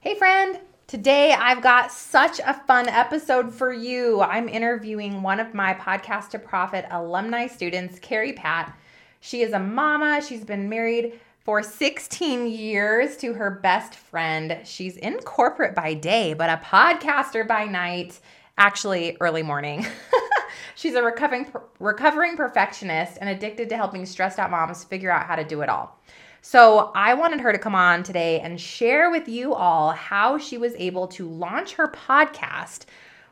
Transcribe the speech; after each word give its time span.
Hey, 0.00 0.14
friend. 0.14 0.60
Today 0.86 1.32
I've 1.32 1.60
got 1.60 1.90
such 1.90 2.38
a 2.38 2.54
fun 2.54 2.88
episode 2.88 3.52
for 3.52 3.72
you. 3.72 4.20
I'm 4.20 4.48
interviewing 4.48 5.22
one 5.22 5.40
of 5.40 5.54
my 5.54 5.74
Podcast 5.74 6.30
to 6.30 6.38
Profit 6.38 6.86
alumni 6.92 7.48
students, 7.48 7.98
Kerri 7.98 8.36
Patt. 8.36 8.78
She 9.18 9.42
is 9.42 9.52
a 9.52 9.58
mama. 9.58 10.22
She's 10.22 10.44
been 10.44 10.68
married 10.68 11.18
for 11.40 11.64
16 11.64 12.46
years 12.46 13.16
to 13.16 13.32
her 13.32 13.50
best 13.50 13.96
friend. 13.96 14.58
She's 14.62 14.96
in 14.96 15.18
corporate 15.18 15.74
by 15.74 15.94
day, 15.94 16.32
but 16.32 16.48
a 16.48 16.62
podcaster 16.64 17.44
by 17.46 17.64
night, 17.64 18.20
actually 18.56 19.16
early 19.20 19.42
morning. 19.42 19.84
She's 20.76 20.94
a 20.94 21.02
recovering 21.02 21.52
recovering 21.80 22.36
perfectionist 22.36 23.18
and 23.20 23.28
addicted 23.28 23.68
to 23.70 23.76
helping 23.76 24.06
stressed 24.06 24.38
out 24.38 24.52
moms 24.52 24.84
figure 24.84 25.10
out 25.10 25.26
how 25.26 25.34
to 25.34 25.42
do 25.42 25.62
it 25.62 25.68
all. 25.68 25.98
So, 26.40 26.92
I 26.94 27.14
wanted 27.14 27.40
her 27.40 27.52
to 27.52 27.58
come 27.58 27.74
on 27.74 28.02
today 28.02 28.40
and 28.40 28.60
share 28.60 29.10
with 29.10 29.28
you 29.28 29.54
all 29.54 29.90
how 29.90 30.38
she 30.38 30.56
was 30.56 30.74
able 30.76 31.08
to 31.08 31.28
launch 31.28 31.74
her 31.74 31.88
podcast 31.88 32.84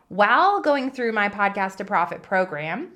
while 0.08 0.60
going 0.60 0.90
through 0.90 1.12
my 1.12 1.28
Podcast 1.28 1.76
to 1.76 1.84
Profit 1.84 2.22
program 2.22 2.92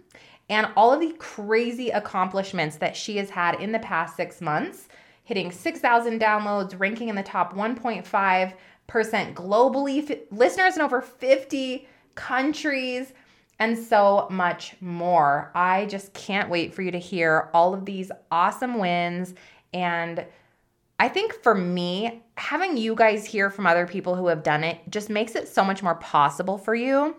and 0.48 0.68
all 0.77 0.92
of 0.92 1.01
the 1.01 1.12
crazy 1.18 1.91
accomplishments 1.91 2.77
that 2.77 2.96
she 2.96 3.16
has 3.16 3.30
had 3.30 3.60
in 3.60 3.73
the 3.73 3.78
past 3.78 4.16
six 4.16 4.41
months, 4.41 4.88
hitting 5.24 5.52
6,000 5.52 6.20
downloads, 6.20 6.79
ranking 6.79 7.09
in 7.09 7.15
the 7.15 7.23
top 7.23 7.54
1.5% 7.54 8.54
globally, 9.34 10.10
f- 10.10 10.18
listeners 10.32 10.74
in 10.74 10.82
over 10.82 11.01
50 11.01 11.88
countries, 12.16 13.12
and 13.60 13.79
so 13.79 14.27
much 14.30 14.74
more. 14.80 15.52
I 15.54 15.87
just 15.87 16.12
can't 16.15 16.51
wait 16.51 16.74
for 16.74 16.82
you 16.82 16.90
to 16.90 16.98
hear 16.98 17.51
all 17.54 17.73
of 17.73 17.84
these 17.84 18.10
awesome 18.32 18.79
wins 18.79 19.34
and 19.73 20.24
I 20.98 21.09
think 21.09 21.33
for 21.33 21.55
me, 21.55 22.23
having 22.37 22.77
you 22.77 22.95
guys 22.95 23.24
hear 23.24 23.48
from 23.48 23.66
other 23.66 23.87
people 23.87 24.15
who 24.15 24.27
have 24.27 24.43
done 24.43 24.65
it 24.65 24.79
just 24.91 25.09
makes 25.09 25.34
it 25.34 25.48
so 25.48 25.65
much 25.65 25.83
more 25.83 25.95
possible 25.95 26.59
for 26.59 26.74
you 26.74 27.16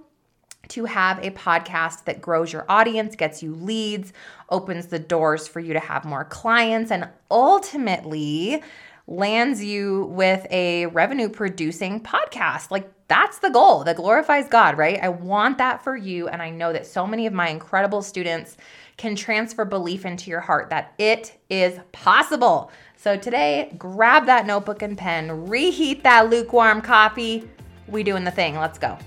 to 0.68 0.86
have 0.86 1.18
a 1.20 1.32
podcast 1.32 2.06
that 2.06 2.22
grows 2.22 2.54
your 2.54 2.66
audience, 2.70 3.16
gets 3.16 3.42
you 3.42 3.56
leads, 3.56 4.14
opens 4.50 4.88
the 4.88 5.00
doors 5.00 5.48
for 5.48 5.60
you 5.60 5.74
to 5.74 5.80
have 5.80 6.06
more 6.06 6.24
clients, 6.24 6.92
and 6.92 7.10
ultimately 7.30 8.62
lands 9.12 9.62
you 9.62 10.06
with 10.06 10.48
a 10.50 10.86
revenue 10.88 11.28
producing 11.28 12.00
podcast. 12.00 12.72
Like 12.72 12.90
that's 13.10 13.40
the 13.40 13.50
goal 13.50 13.84
that 13.84 13.98
glorifies 13.98 14.48
God, 14.48 14.78
right? 14.78 14.98
I 15.02 15.10
want 15.10 15.58
that 15.58 15.84
for 15.84 15.98
you. 15.98 16.30
And 16.30 16.42
I 16.42 16.50
know 16.50 16.72
that 16.72 16.88
so 16.88 17.06
many 17.06 17.28
of 17.28 17.34
my 17.34 17.50
incredible 17.50 18.02
students 18.02 18.56
can 18.96 19.16
transfer 19.16 19.66
belief 19.66 20.06
into 20.06 20.30
your 20.30 20.40
heart 20.40 20.70
that 20.70 20.94
it 20.98 21.38
is 21.50 21.78
possible. 21.92 22.72
So 22.96 23.18
today, 23.18 23.76
grab 23.78 24.28
that 24.28 24.46
notebook 24.46 24.82
and 24.82 24.98
pen, 24.98 25.48
reheat 25.48 26.04
that 26.04 26.30
lukewarm 26.30 26.82
coffee. 26.82 27.50
We 27.88 28.04
doing 28.04 28.24
the 28.24 28.32
thing. 28.32 28.56
Let's 28.56 28.80
go. 28.80 28.98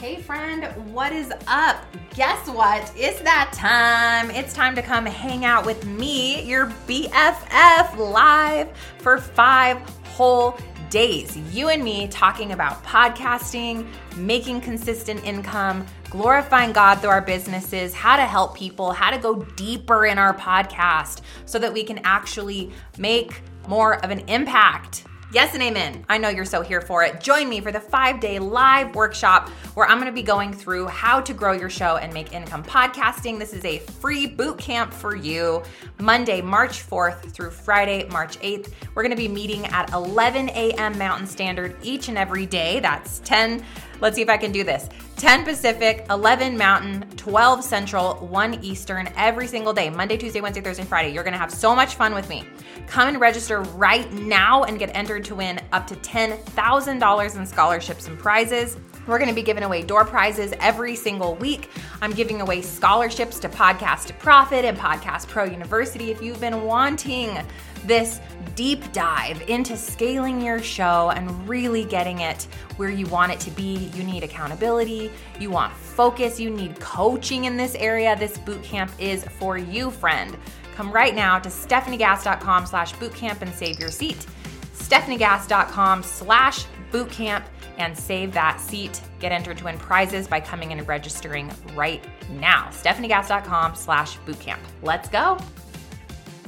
Hey 0.00 0.16
friend, 0.16 0.64
what 0.94 1.12
is 1.12 1.30
up? 1.46 1.84
Guess 2.14 2.48
what? 2.48 2.90
It's 2.96 3.20
that 3.20 3.52
time. 3.52 4.30
It's 4.30 4.54
time 4.54 4.74
to 4.76 4.80
come 4.80 5.04
hang 5.04 5.44
out 5.44 5.66
with 5.66 5.84
me, 5.84 6.42
your 6.42 6.68
BFF, 6.88 7.98
live 7.98 8.74
for 8.96 9.18
five 9.18 9.76
whole 10.06 10.58
days. 10.88 11.36
You 11.54 11.68
and 11.68 11.84
me 11.84 12.08
talking 12.08 12.52
about 12.52 12.82
podcasting, 12.82 13.86
making 14.16 14.62
consistent 14.62 15.22
income, 15.22 15.84
glorifying 16.08 16.72
God 16.72 17.02
through 17.02 17.10
our 17.10 17.20
businesses, 17.20 17.92
how 17.92 18.16
to 18.16 18.24
help 18.24 18.56
people, 18.56 18.92
how 18.92 19.10
to 19.10 19.18
go 19.18 19.42
deeper 19.54 20.06
in 20.06 20.16
our 20.16 20.32
podcast 20.32 21.20
so 21.44 21.58
that 21.58 21.74
we 21.74 21.84
can 21.84 22.00
actually 22.04 22.72
make 22.96 23.42
more 23.68 24.02
of 24.02 24.10
an 24.10 24.20
impact. 24.30 25.04
Yes 25.32 25.54
and 25.54 25.62
amen. 25.62 26.04
I 26.08 26.18
know 26.18 26.28
you're 26.28 26.44
so 26.44 26.60
here 26.60 26.80
for 26.80 27.04
it. 27.04 27.20
Join 27.20 27.48
me 27.48 27.60
for 27.60 27.70
the 27.70 27.78
five 27.78 28.18
day 28.18 28.40
live 28.40 28.96
workshop 28.96 29.48
where 29.74 29.86
I'm 29.86 29.98
gonna 29.98 30.10
be 30.10 30.24
going 30.24 30.52
through 30.52 30.88
how 30.88 31.20
to 31.20 31.32
grow 31.32 31.52
your 31.52 31.70
show 31.70 31.98
and 31.98 32.12
make 32.12 32.32
income 32.32 32.64
podcasting. 32.64 33.38
This 33.38 33.52
is 33.52 33.64
a 33.64 33.78
free 33.78 34.26
boot 34.26 34.58
camp 34.58 34.92
for 34.92 35.14
you, 35.14 35.62
Monday, 36.00 36.42
March 36.42 36.82
4th 36.84 37.30
through 37.30 37.52
Friday, 37.52 38.08
March 38.10 38.40
8th. 38.40 38.72
We're 38.96 39.04
gonna 39.04 39.14
be 39.14 39.28
meeting 39.28 39.66
at 39.66 39.92
11 39.92 40.48
a.m. 40.48 40.98
Mountain 40.98 41.28
Standard 41.28 41.76
each 41.80 42.08
and 42.08 42.18
every 42.18 42.44
day. 42.44 42.80
That's 42.80 43.20
10 43.20 43.64
Let's 44.00 44.16
see 44.16 44.22
if 44.22 44.28
I 44.28 44.36
can 44.36 44.52
do 44.52 44.64
this. 44.64 44.88
10 45.16 45.44
Pacific, 45.44 46.06
11 46.08 46.56
Mountain, 46.56 47.04
12 47.16 47.62
Central, 47.62 48.14
1 48.14 48.64
Eastern 48.64 49.08
every 49.16 49.46
single 49.46 49.72
day, 49.72 49.90
Monday, 49.90 50.16
Tuesday, 50.16 50.40
Wednesday, 50.40 50.62
Thursday, 50.62 50.84
Friday. 50.84 51.12
You're 51.12 51.24
gonna 51.24 51.36
have 51.36 51.52
so 51.52 51.74
much 51.74 51.94
fun 51.94 52.14
with 52.14 52.28
me. 52.28 52.44
Come 52.86 53.08
and 53.08 53.20
register 53.20 53.60
right 53.60 54.10
now 54.12 54.64
and 54.64 54.78
get 54.78 54.90
entered 54.94 55.24
to 55.24 55.34
win 55.34 55.60
up 55.72 55.86
to 55.88 55.96
$10,000 55.96 57.36
in 57.36 57.46
scholarships 57.46 58.08
and 58.08 58.18
prizes. 58.18 58.76
We're 59.06 59.18
going 59.18 59.28
to 59.28 59.34
be 59.34 59.42
giving 59.42 59.64
away 59.64 59.82
door 59.82 60.04
prizes 60.04 60.52
every 60.60 60.94
single 60.94 61.34
week. 61.36 61.70
I'm 62.00 62.12
giving 62.12 62.40
away 62.40 62.62
scholarships 62.62 63.38
to 63.40 63.48
Podcast 63.48 64.06
to 64.06 64.14
Profit 64.14 64.64
and 64.64 64.76
Podcast 64.78 65.28
Pro 65.28 65.44
University. 65.44 66.10
If 66.10 66.22
you've 66.22 66.40
been 66.40 66.64
wanting 66.64 67.38
this 67.84 68.20
deep 68.54 68.92
dive 68.92 69.40
into 69.48 69.76
scaling 69.76 70.40
your 70.40 70.62
show 70.62 71.10
and 71.10 71.48
really 71.48 71.84
getting 71.84 72.20
it 72.20 72.46
where 72.76 72.90
you 72.90 73.06
want 73.06 73.32
it 73.32 73.40
to 73.40 73.50
be. 73.50 73.90
You 73.94 74.04
need 74.04 74.22
accountability, 74.22 75.10
you 75.38 75.50
want 75.50 75.72
focus, 75.72 76.38
you 76.38 76.50
need 76.50 76.78
coaching 76.80 77.44
in 77.44 77.56
this 77.56 77.74
area. 77.76 78.16
This 78.16 78.38
bootcamp 78.38 78.90
is 78.98 79.24
for 79.24 79.56
you, 79.56 79.90
friend. 79.90 80.36
Come 80.74 80.92
right 80.92 81.14
now 81.14 81.38
to 81.38 81.48
stefaniegass.com 81.48 82.66
slash 82.66 82.94
bootcamp 82.94 83.42
and 83.42 83.52
save 83.54 83.78
your 83.78 83.90
seat. 83.90 84.26
stefaniegass.com 84.74 86.02
slash 86.02 86.64
bootcamp 86.90 87.44
and 87.80 87.96
save 87.96 88.32
that 88.34 88.60
seat. 88.60 89.00
Get 89.18 89.32
entered 89.32 89.58
to 89.58 89.64
win 89.64 89.78
prizes 89.78 90.28
by 90.28 90.38
coming 90.40 90.70
in 90.70 90.78
and 90.78 90.86
registering 90.86 91.50
right 91.74 92.04
now. 92.38 92.68
stefaniegass.com 92.70 93.74
slash 93.74 94.18
bootcamp. 94.18 94.60
Let's 94.82 95.08
go. 95.08 95.38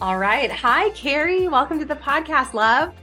All 0.00 0.18
right. 0.18 0.50
Hi, 0.52 0.90
Kerri. 0.90 1.50
Welcome 1.50 1.78
to 1.78 1.84
the 1.84 1.96
podcast, 1.96 2.54
love. 2.54 2.94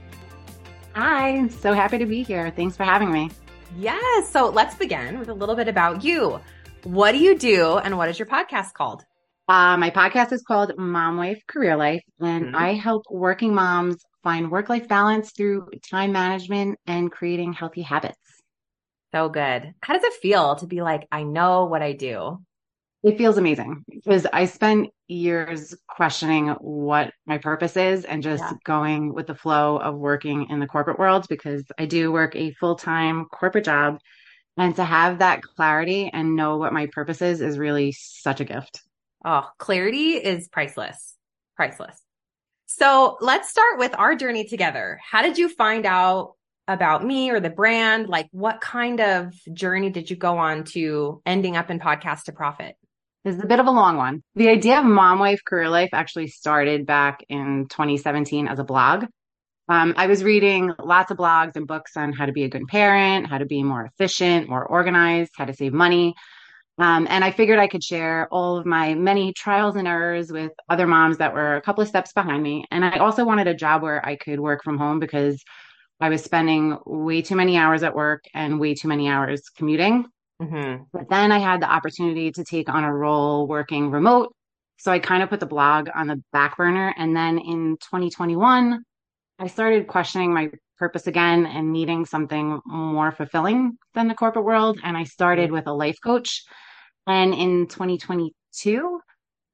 Hi. 0.94 1.48
So 1.48 1.72
happy 1.72 1.98
to 1.98 2.06
be 2.06 2.22
here. 2.22 2.50
Thanks 2.50 2.76
for 2.76 2.84
having 2.84 3.12
me. 3.12 3.30
Yes. 3.76 4.30
So 4.30 4.48
let's 4.48 4.76
begin 4.76 5.18
with 5.18 5.28
a 5.28 5.34
little 5.34 5.56
bit 5.56 5.68
about 5.68 6.04
you. 6.04 6.40
What 6.84 7.12
do 7.12 7.18
you 7.18 7.36
do 7.36 7.78
and 7.78 7.98
what 7.98 8.08
is 8.08 8.18
your 8.18 8.26
podcast 8.26 8.74
called? 8.74 9.04
Uh, 9.48 9.76
my 9.76 9.90
podcast 9.90 10.32
is 10.32 10.42
called 10.42 10.72
Mom 10.78 11.16
Wife 11.16 11.42
Career 11.48 11.76
Life, 11.76 12.04
and 12.20 12.46
mm-hmm. 12.46 12.56
I 12.56 12.74
help 12.74 13.02
working 13.10 13.52
moms 13.52 13.96
find 14.22 14.50
work 14.50 14.68
life 14.68 14.88
balance 14.88 15.32
through 15.32 15.68
time 15.88 16.12
management 16.12 16.78
and 16.86 17.10
creating 17.10 17.52
healthy 17.52 17.82
habits. 17.82 18.18
So 19.12 19.28
good. 19.28 19.74
How 19.82 19.94
does 19.94 20.04
it 20.04 20.12
feel 20.14 20.56
to 20.56 20.66
be 20.66 20.82
like, 20.82 21.08
I 21.10 21.24
know 21.24 21.64
what 21.64 21.82
I 21.82 21.92
do? 21.92 22.38
It 23.02 23.16
feels 23.16 23.38
amazing 23.38 23.84
because 23.88 24.26
I 24.30 24.44
spent 24.44 24.90
years 25.08 25.74
questioning 25.88 26.48
what 26.60 27.12
my 27.26 27.38
purpose 27.38 27.76
is 27.76 28.04
and 28.04 28.22
just 28.22 28.42
yeah. 28.42 28.52
going 28.64 29.14
with 29.14 29.26
the 29.26 29.34
flow 29.34 29.78
of 29.78 29.96
working 29.96 30.48
in 30.50 30.60
the 30.60 30.66
corporate 30.66 30.98
world 30.98 31.26
because 31.28 31.64
I 31.78 31.86
do 31.86 32.12
work 32.12 32.36
a 32.36 32.52
full 32.52 32.76
time 32.76 33.24
corporate 33.24 33.64
job. 33.64 33.98
And 34.56 34.76
to 34.76 34.84
have 34.84 35.20
that 35.20 35.42
clarity 35.42 36.10
and 36.12 36.36
know 36.36 36.58
what 36.58 36.74
my 36.74 36.88
purpose 36.92 37.22
is 37.22 37.40
is 37.40 37.58
really 37.58 37.92
such 37.92 38.40
a 38.40 38.44
gift. 38.44 38.82
Oh, 39.24 39.48
clarity 39.58 40.12
is 40.12 40.48
priceless. 40.48 41.14
Priceless. 41.56 41.98
So 42.72 43.16
let's 43.20 43.50
start 43.50 43.80
with 43.80 43.98
our 43.98 44.14
journey 44.14 44.44
together. 44.44 45.00
How 45.02 45.22
did 45.22 45.38
you 45.38 45.48
find 45.48 45.84
out 45.84 46.34
about 46.68 47.04
me 47.04 47.30
or 47.30 47.40
the 47.40 47.50
brand? 47.50 48.08
Like, 48.08 48.28
what 48.30 48.60
kind 48.60 49.00
of 49.00 49.34
journey 49.52 49.90
did 49.90 50.08
you 50.08 50.14
go 50.14 50.38
on 50.38 50.62
to 50.66 51.20
ending 51.26 51.56
up 51.56 51.68
in 51.72 51.80
Podcast 51.80 52.24
to 52.24 52.32
Profit? 52.32 52.76
This 53.24 53.34
is 53.34 53.42
a 53.42 53.46
bit 53.48 53.58
of 53.58 53.66
a 53.66 53.72
long 53.72 53.96
one. 53.96 54.22
The 54.36 54.50
idea 54.50 54.78
of 54.78 54.84
Mom 54.84 55.18
Wife 55.18 55.40
Career 55.44 55.68
Life 55.68 55.90
actually 55.92 56.28
started 56.28 56.86
back 56.86 57.24
in 57.28 57.66
2017 57.68 58.46
as 58.46 58.60
a 58.60 58.64
blog. 58.64 59.06
Um, 59.68 59.94
I 59.96 60.06
was 60.06 60.22
reading 60.22 60.72
lots 60.78 61.10
of 61.10 61.16
blogs 61.16 61.56
and 61.56 61.66
books 61.66 61.96
on 61.96 62.12
how 62.12 62.26
to 62.26 62.32
be 62.32 62.44
a 62.44 62.48
good 62.48 62.68
parent, 62.68 63.26
how 63.26 63.38
to 63.38 63.46
be 63.46 63.64
more 63.64 63.84
efficient, 63.84 64.48
more 64.48 64.64
organized, 64.64 65.32
how 65.36 65.44
to 65.44 65.54
save 65.54 65.72
money. 65.72 66.14
Um, 66.80 67.06
and 67.10 67.22
I 67.22 67.30
figured 67.30 67.58
I 67.58 67.66
could 67.66 67.84
share 67.84 68.26
all 68.32 68.56
of 68.56 68.64
my 68.64 68.94
many 68.94 69.34
trials 69.34 69.76
and 69.76 69.86
errors 69.86 70.32
with 70.32 70.52
other 70.70 70.86
moms 70.86 71.18
that 71.18 71.34
were 71.34 71.56
a 71.56 71.60
couple 71.60 71.82
of 71.82 71.88
steps 71.88 72.14
behind 72.14 72.42
me. 72.42 72.64
And 72.70 72.86
I 72.86 72.96
also 72.96 73.22
wanted 73.22 73.46
a 73.46 73.54
job 73.54 73.82
where 73.82 74.04
I 74.04 74.16
could 74.16 74.40
work 74.40 74.64
from 74.64 74.78
home 74.78 74.98
because 74.98 75.44
I 76.00 76.08
was 76.08 76.24
spending 76.24 76.78
way 76.86 77.20
too 77.20 77.36
many 77.36 77.58
hours 77.58 77.82
at 77.82 77.94
work 77.94 78.24
and 78.32 78.58
way 78.58 78.74
too 78.74 78.88
many 78.88 79.10
hours 79.10 79.42
commuting. 79.54 80.06
Mm-hmm. 80.40 80.84
But 80.90 81.10
then 81.10 81.32
I 81.32 81.38
had 81.38 81.60
the 81.60 81.70
opportunity 81.70 82.32
to 82.32 82.44
take 82.44 82.70
on 82.70 82.82
a 82.82 82.94
role 82.94 83.46
working 83.46 83.90
remote. 83.90 84.34
So 84.78 84.90
I 84.90 85.00
kind 85.00 85.22
of 85.22 85.28
put 85.28 85.40
the 85.40 85.46
blog 85.46 85.90
on 85.94 86.06
the 86.06 86.22
back 86.32 86.56
burner. 86.56 86.94
And 86.96 87.14
then 87.14 87.36
in 87.38 87.76
2021, 87.82 88.82
I 89.38 89.46
started 89.48 89.86
questioning 89.86 90.32
my 90.32 90.50
purpose 90.78 91.06
again 91.06 91.44
and 91.44 91.72
needing 91.72 92.06
something 92.06 92.58
more 92.64 93.12
fulfilling 93.12 93.76
than 93.92 94.08
the 94.08 94.14
corporate 94.14 94.46
world. 94.46 94.78
And 94.82 94.96
I 94.96 95.04
started 95.04 95.52
with 95.52 95.66
a 95.66 95.74
life 95.74 95.98
coach. 96.02 96.42
And 97.06 97.34
in 97.34 97.66
2022, 97.66 99.00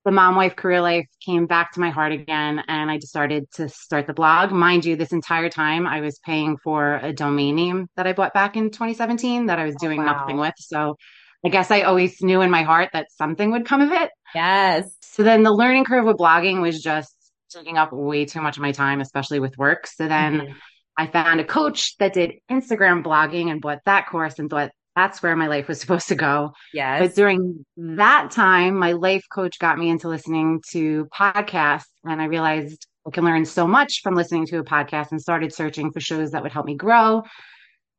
the 0.04 0.12
mom 0.12 0.36
wife 0.36 0.54
career 0.54 0.80
life 0.80 1.06
came 1.20 1.46
back 1.46 1.72
to 1.72 1.80
my 1.80 1.90
heart 1.90 2.12
again 2.12 2.62
and 2.68 2.90
I 2.90 2.96
decided 2.96 3.50
to 3.54 3.68
start 3.68 4.06
the 4.06 4.12
blog. 4.12 4.52
Mind 4.52 4.84
you, 4.84 4.94
this 4.94 5.12
entire 5.12 5.50
time 5.50 5.84
I 5.84 6.00
was 6.00 6.20
paying 6.20 6.58
for 6.58 6.94
a 7.02 7.12
domain 7.12 7.56
name 7.56 7.88
that 7.96 8.06
I 8.06 8.12
bought 8.12 8.32
back 8.32 8.56
in 8.56 8.70
2017 8.70 9.46
that 9.46 9.58
I 9.58 9.64
was 9.64 9.74
oh, 9.74 9.84
doing 9.84 10.00
oh, 10.00 10.04
wow. 10.04 10.12
nothing 10.12 10.36
with. 10.36 10.54
So 10.58 10.96
I 11.44 11.48
guess 11.48 11.72
I 11.72 11.82
always 11.82 12.22
knew 12.22 12.40
in 12.40 12.50
my 12.50 12.62
heart 12.62 12.90
that 12.92 13.10
something 13.10 13.50
would 13.50 13.66
come 13.66 13.80
of 13.80 13.90
it. 13.90 14.10
Yes. 14.32 14.88
So 15.02 15.24
then 15.24 15.42
the 15.42 15.52
learning 15.52 15.84
curve 15.84 16.04
with 16.04 16.18
blogging 16.18 16.60
was 16.62 16.80
just 16.80 17.12
taking 17.50 17.76
up 17.76 17.92
way 17.92 18.26
too 18.26 18.40
much 18.40 18.56
of 18.56 18.62
my 18.62 18.72
time, 18.72 19.00
especially 19.00 19.40
with 19.40 19.58
work. 19.58 19.88
So 19.88 20.06
then 20.06 20.40
mm-hmm. 20.40 20.52
I 20.96 21.08
found 21.08 21.40
a 21.40 21.44
coach 21.44 21.96
that 21.98 22.12
did 22.12 22.34
Instagram 22.50 23.02
blogging 23.02 23.50
and 23.50 23.60
bought 23.60 23.80
that 23.86 24.08
course 24.08 24.38
and 24.38 24.48
thought 24.48 24.70
that's 24.96 25.22
where 25.22 25.36
my 25.36 25.46
life 25.46 25.68
was 25.68 25.80
supposed 25.82 26.08
to 26.08 26.16
go. 26.16 26.52
Yes. 26.74 27.00
But 27.00 27.14
during 27.14 27.64
that 27.76 28.30
time, 28.32 28.76
my 28.76 28.92
life 28.92 29.24
coach 29.32 29.58
got 29.58 29.78
me 29.78 29.90
into 29.90 30.08
listening 30.08 30.62
to 30.72 31.06
podcasts 31.14 31.84
and 32.04 32.20
I 32.20 32.24
realized 32.24 32.86
I 33.06 33.10
can 33.10 33.24
learn 33.24 33.44
so 33.44 33.68
much 33.68 34.00
from 34.02 34.16
listening 34.16 34.46
to 34.46 34.58
a 34.58 34.64
podcast 34.64 35.12
and 35.12 35.20
started 35.20 35.52
searching 35.52 35.92
for 35.92 36.00
shows 36.00 36.32
that 36.32 36.42
would 36.42 36.52
help 36.52 36.66
me 36.66 36.74
grow. 36.74 37.22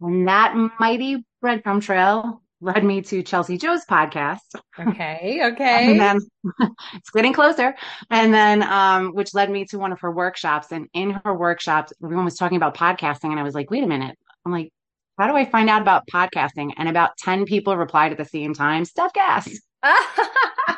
And 0.01 0.27
that 0.27 0.53
mighty 0.79 1.23
breadcrumb 1.41 1.81
trail 1.81 2.41
led 2.59 2.83
me 2.83 3.01
to 3.03 3.23
Chelsea 3.23 3.57
Joe's 3.57 3.85
podcast. 3.85 4.39
Okay. 4.79 5.41
Okay. 5.53 5.91
and 5.91 6.00
then 6.00 6.19
it's 6.95 7.09
getting 7.11 7.33
closer. 7.33 7.75
And 8.09 8.33
then, 8.33 8.63
um, 8.63 9.09
which 9.13 9.33
led 9.33 9.50
me 9.50 9.65
to 9.65 9.77
one 9.79 9.91
of 9.91 10.00
her 10.01 10.11
workshops. 10.11 10.71
And 10.71 10.88
in 10.93 11.11
her 11.23 11.33
workshops, 11.33 11.93
everyone 12.03 12.25
was 12.25 12.35
talking 12.35 12.57
about 12.57 12.75
podcasting. 12.75 13.31
And 13.31 13.39
I 13.39 13.43
was 13.43 13.55
like, 13.55 13.71
wait 13.71 13.83
a 13.83 13.88
minute. 13.88 14.17
I'm 14.45 14.51
like, 14.51 14.71
how 15.17 15.27
do 15.27 15.35
I 15.35 15.45
find 15.45 15.69
out 15.69 15.81
about 15.81 16.07
podcasting? 16.07 16.73
And 16.77 16.87
about 16.87 17.17
10 17.17 17.45
people 17.45 17.75
replied 17.75 18.11
at 18.11 18.17
the 18.17 18.25
same 18.25 18.53
time, 18.53 18.83
Stef 18.83 19.13
Gass. 19.13 19.59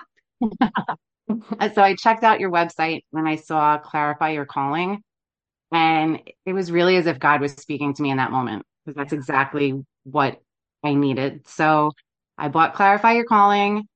Uh, 1.60 1.70
so 1.70 1.84
I 1.84 1.96
checked 1.96 2.24
out 2.24 2.40
your 2.40 2.50
website 2.50 3.04
when 3.12 3.28
I 3.28 3.36
saw 3.36 3.78
Clarify 3.78 4.32
Your 4.32 4.46
Calling. 4.46 5.04
And 5.72 6.22
it 6.46 6.54
was 6.54 6.72
really 6.72 6.96
as 6.96 7.06
if 7.06 7.20
God 7.20 7.42
was 7.42 7.52
speaking 7.54 7.94
to 7.94 8.02
me 8.02 8.10
in 8.10 8.18
that 8.18 8.32
moment 8.32 8.66
because 8.84 8.96
that's 8.96 9.14
exactly 9.14 9.86
what 10.04 10.42
I 10.84 10.96
needed. 10.96 11.48
So 11.48 11.92
I 12.38 12.48
bought 12.48 12.74
Clarify 12.74 13.14
Your 13.14 13.26
Calling 13.26 13.88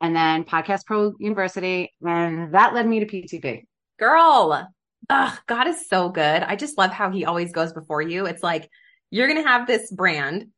and 0.00 0.14
then 0.14 0.44
Podcast 0.44 0.84
Pro 0.84 1.14
University. 1.18 1.90
And 2.06 2.52
that 2.52 2.74
led 2.74 2.86
me 2.86 3.00
to 3.00 3.06
PTP. 3.06 3.62
Girl, 3.98 4.68
ugh, 5.08 5.38
God 5.46 5.66
is 5.66 5.88
so 5.88 6.10
good. 6.10 6.42
I 6.42 6.56
just 6.56 6.76
love 6.76 6.90
how 6.90 7.10
he 7.10 7.24
always 7.24 7.52
goes 7.52 7.72
before 7.72 8.02
you. 8.02 8.26
It's 8.26 8.42
like, 8.42 8.68
you're 9.14 9.28
going 9.28 9.40
to 9.40 9.48
have 9.48 9.68
this 9.68 9.92
brand 9.92 10.48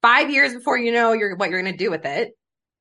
five 0.00 0.30
years 0.30 0.54
before 0.54 0.78
you 0.78 0.92
know 0.92 1.12
you're, 1.12 1.36
what 1.36 1.50
you're 1.50 1.60
going 1.60 1.74
to 1.74 1.78
do 1.78 1.90
with 1.90 2.06
it. 2.06 2.32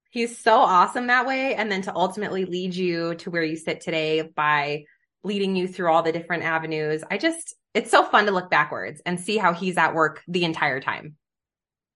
He's 0.10 0.38
so 0.38 0.58
awesome 0.60 1.08
that 1.08 1.28
way. 1.28 1.54
And 1.54 1.70
then 1.70 1.82
to 1.82 1.94
ultimately 1.94 2.46
lead 2.46 2.74
you 2.74 3.16
to 3.16 3.30
where 3.30 3.44
you 3.44 3.58
sit 3.58 3.82
today 3.82 4.22
by 4.22 4.86
leading 5.24 5.58
you 5.58 5.68
through 5.68 5.92
all 5.92 6.02
the 6.02 6.14
different 6.14 6.44
avenues. 6.44 7.04
I 7.12 7.18
just, 7.18 7.56
it's 7.74 7.92
so 7.92 8.06
fun 8.06 8.26
to 8.28 8.32
look 8.32 8.50
backwards 8.50 9.02
and 9.06 9.20
see 9.20 9.36
how 9.36 9.54
he's 9.54 9.78
at 9.78 9.94
work 9.94 10.22
the 10.30 10.46
entire 10.46 10.80
time. 10.80 11.18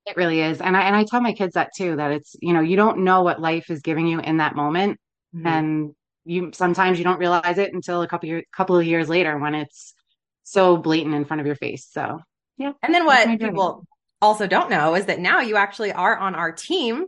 It 0.05 0.17
really 0.17 0.41
is. 0.41 0.59
And 0.59 0.75
I, 0.75 0.81
and 0.81 0.95
I 0.95 1.05
tell 1.05 1.21
my 1.21 1.33
kids 1.33 1.53
that 1.53 1.69
too, 1.75 1.95
that 1.95 2.11
it's, 2.11 2.35
you 2.41 2.51
know, 2.51 2.59
you 2.59 2.75
don't 2.75 3.05
know 3.05 3.23
what 3.23 3.39
life 3.39 3.69
is 3.69 3.79
giving 3.79 4.07
you 4.07 4.19
in 4.19 4.37
that 4.37 4.57
moment. 4.57 4.99
Mm-hmm. 5.33 5.47
And 5.47 5.95
you, 6.25 6.51
sometimes 6.53 6.97
you 6.97 7.05
don't 7.05 7.19
realize 7.19 7.59
it 7.59 7.73
until 7.73 8.01
a 8.01 8.09
couple 8.09 8.41
couple 8.53 8.77
of 8.77 8.85
years 8.85 9.07
later 9.07 9.37
when 9.37 9.55
it's 9.55 9.93
so 10.43 10.75
blatant 10.75 11.15
in 11.15 11.23
front 11.23 11.39
of 11.39 11.47
your 11.47 11.55
face. 11.55 11.87
So 11.89 12.19
yeah. 12.57 12.71
And 12.81 12.93
then 12.93 13.05
what 13.05 13.39
people 13.39 13.85
also 14.21 14.47
don't 14.47 14.69
know 14.69 14.95
is 14.95 15.05
that 15.05 15.19
now 15.19 15.41
you 15.41 15.55
actually 15.55 15.91
are 15.91 16.17
on 16.17 16.35
our 16.35 16.51
team 16.51 17.05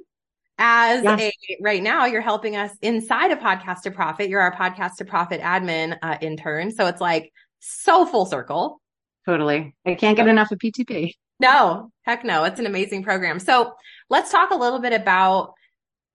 as 0.60 1.04
yes. 1.04 1.20
a 1.22 1.58
right 1.62 1.84
now 1.84 2.06
you're 2.06 2.22
helping 2.22 2.56
us 2.56 2.72
inside 2.82 3.32
of 3.32 3.40
podcast 3.40 3.82
to 3.82 3.92
profit. 3.92 4.30
You're 4.30 4.42
our 4.42 4.56
podcast 4.56 4.96
to 4.98 5.06
profit 5.06 5.42
admin 5.42 5.98
uh, 6.02 6.18
intern. 6.22 6.72
So 6.72 6.88
it's 6.88 7.02
like 7.02 7.32
so 7.60 8.06
full 8.06 8.26
circle. 8.26 8.82
Totally. 9.26 9.76
I 9.86 9.96
can't 9.96 10.16
get 10.16 10.28
enough 10.28 10.52
of 10.52 10.60
ptp 10.60 11.14
no 11.40 11.92
heck 12.04 12.24
no. 12.24 12.46
It's 12.46 12.60
an 12.60 12.66
amazing 12.66 13.04
program. 13.04 13.40
So 13.40 13.74
let's 14.10 14.32
talk 14.32 14.52
a 14.52 14.56
little 14.56 14.80
bit 14.80 14.94
about 14.94 15.54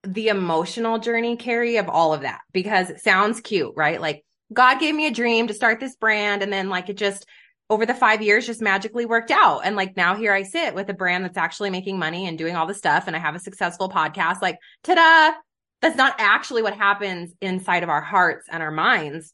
the 0.03 0.29
emotional 0.29 0.99
journey 0.99 1.37
Kerri 1.37 1.79
of 1.79 1.89
all 1.89 2.13
of 2.13 2.23
that 2.23 2.41
because 2.53 2.91
it 2.91 3.01
sounds 3.01 3.41
cute 3.41 3.73
right? 3.77 4.01
Like 4.01 4.25
god 4.53 4.81
gave 4.81 4.95
me 4.95 5.07
a 5.07 5.13
dream 5.13 5.47
to 5.47 5.55
start 5.55 5.81
this 5.81 5.97
brand 5.97 6.43
and 6.43 6.53
then 6.53 6.69
like 6.69 6.89
it 6.89 6.97
just 6.97 7.27
over 7.73 7.87
the 7.87 7.95
five 7.95 8.21
years 8.21 8.47
just 8.47 8.61
magically 8.61 9.07
worked 9.07 9.31
out. 9.31 9.61
And 9.65 9.77
like 9.77 9.97
now 9.97 10.15
here 10.15 10.31
I 10.35 10.43
sit 10.43 10.75
with 10.75 10.91
a 10.91 10.95
brand 10.95 11.25
that's 11.25 11.39
actually 11.39 11.71
making 11.71 11.99
money 11.99 12.27
and 12.27 12.37
doing 12.37 12.55
all 12.55 12.67
the 12.67 12.75
stuff. 12.75 13.05
And 13.07 13.17
I 13.17 13.19
have 13.19 13.35
a 13.35 13.41
successful 13.41 13.89
podcast. 13.89 14.43
Like, 14.43 14.59
ta 14.85 14.95
da! 14.95 15.37
That's 15.81 15.97
not 15.97 16.15
actually 16.19 16.63
what 16.63 16.77
happens 16.77 17.33
inside 17.41 17.83
of 17.83 17.89
our 17.89 18.03
hearts 18.03 18.47
and 18.53 18.63
our 18.63 18.71
minds 18.71 19.33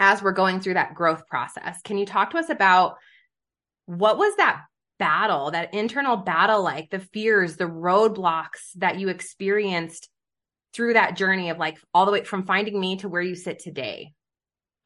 as 0.00 0.20
we're 0.20 0.32
going 0.32 0.58
through 0.58 0.74
that 0.74 0.96
growth 0.96 1.28
process. 1.28 1.80
Can 1.82 1.96
you 1.96 2.06
talk 2.06 2.32
to 2.32 2.38
us 2.38 2.50
about 2.50 2.96
what 3.86 4.18
was 4.18 4.34
that 4.36 4.62
battle, 4.98 5.52
that 5.52 5.72
internal 5.72 6.16
battle 6.16 6.64
like, 6.64 6.90
the 6.90 6.98
fears, 6.98 7.54
the 7.54 7.66
roadblocks 7.66 8.72
that 8.78 8.98
you 8.98 9.10
experienced 9.10 10.08
through 10.74 10.94
that 10.94 11.16
journey 11.16 11.50
of 11.50 11.58
like 11.58 11.78
all 11.94 12.04
the 12.04 12.12
way 12.12 12.24
from 12.24 12.46
finding 12.46 12.80
me 12.80 12.96
to 12.96 13.08
where 13.08 13.22
you 13.22 13.36
sit 13.36 13.60
today? 13.60 14.12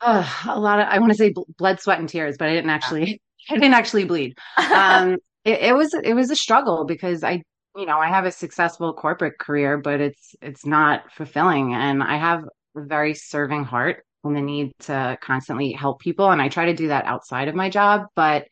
Uh, 0.04 0.28
a 0.48 0.60
lot 0.60 0.80
of 0.80 0.86
I 0.88 0.98
want 0.98 1.12
to 1.12 1.18
say 1.18 1.32
blood, 1.58 1.80
sweat, 1.80 1.98
and 1.98 2.08
tears, 2.08 2.36
but 2.38 2.48
I 2.48 2.54
didn't 2.54 2.70
actually 2.70 3.20
I 3.50 3.54
didn't 3.54 3.74
actually 3.74 4.04
bleed. 4.04 4.36
Um, 4.56 5.18
it, 5.44 5.60
it 5.60 5.74
was 5.74 5.94
it 5.94 6.14
was 6.14 6.30
a 6.30 6.36
struggle 6.36 6.84
because 6.84 7.24
I 7.24 7.42
you 7.76 7.86
know 7.86 7.98
I 7.98 8.08
have 8.08 8.24
a 8.24 8.32
successful 8.32 8.92
corporate 8.92 9.38
career, 9.38 9.78
but 9.78 10.00
it's 10.00 10.34
it's 10.42 10.66
not 10.66 11.10
fulfilling, 11.12 11.74
and 11.74 12.02
I 12.02 12.16
have 12.18 12.44
a 12.76 12.84
very 12.84 13.14
serving 13.14 13.64
heart 13.64 14.04
and 14.24 14.36
the 14.36 14.40
need 14.40 14.72
to 14.80 15.18
constantly 15.22 15.72
help 15.72 16.00
people, 16.00 16.30
and 16.30 16.40
I 16.40 16.48
try 16.48 16.66
to 16.66 16.74
do 16.74 16.88
that 16.88 17.06
outside 17.06 17.48
of 17.48 17.54
my 17.54 17.70
job. 17.70 18.06
But 18.14 18.46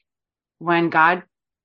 when 0.59 0.91
God 0.91 1.23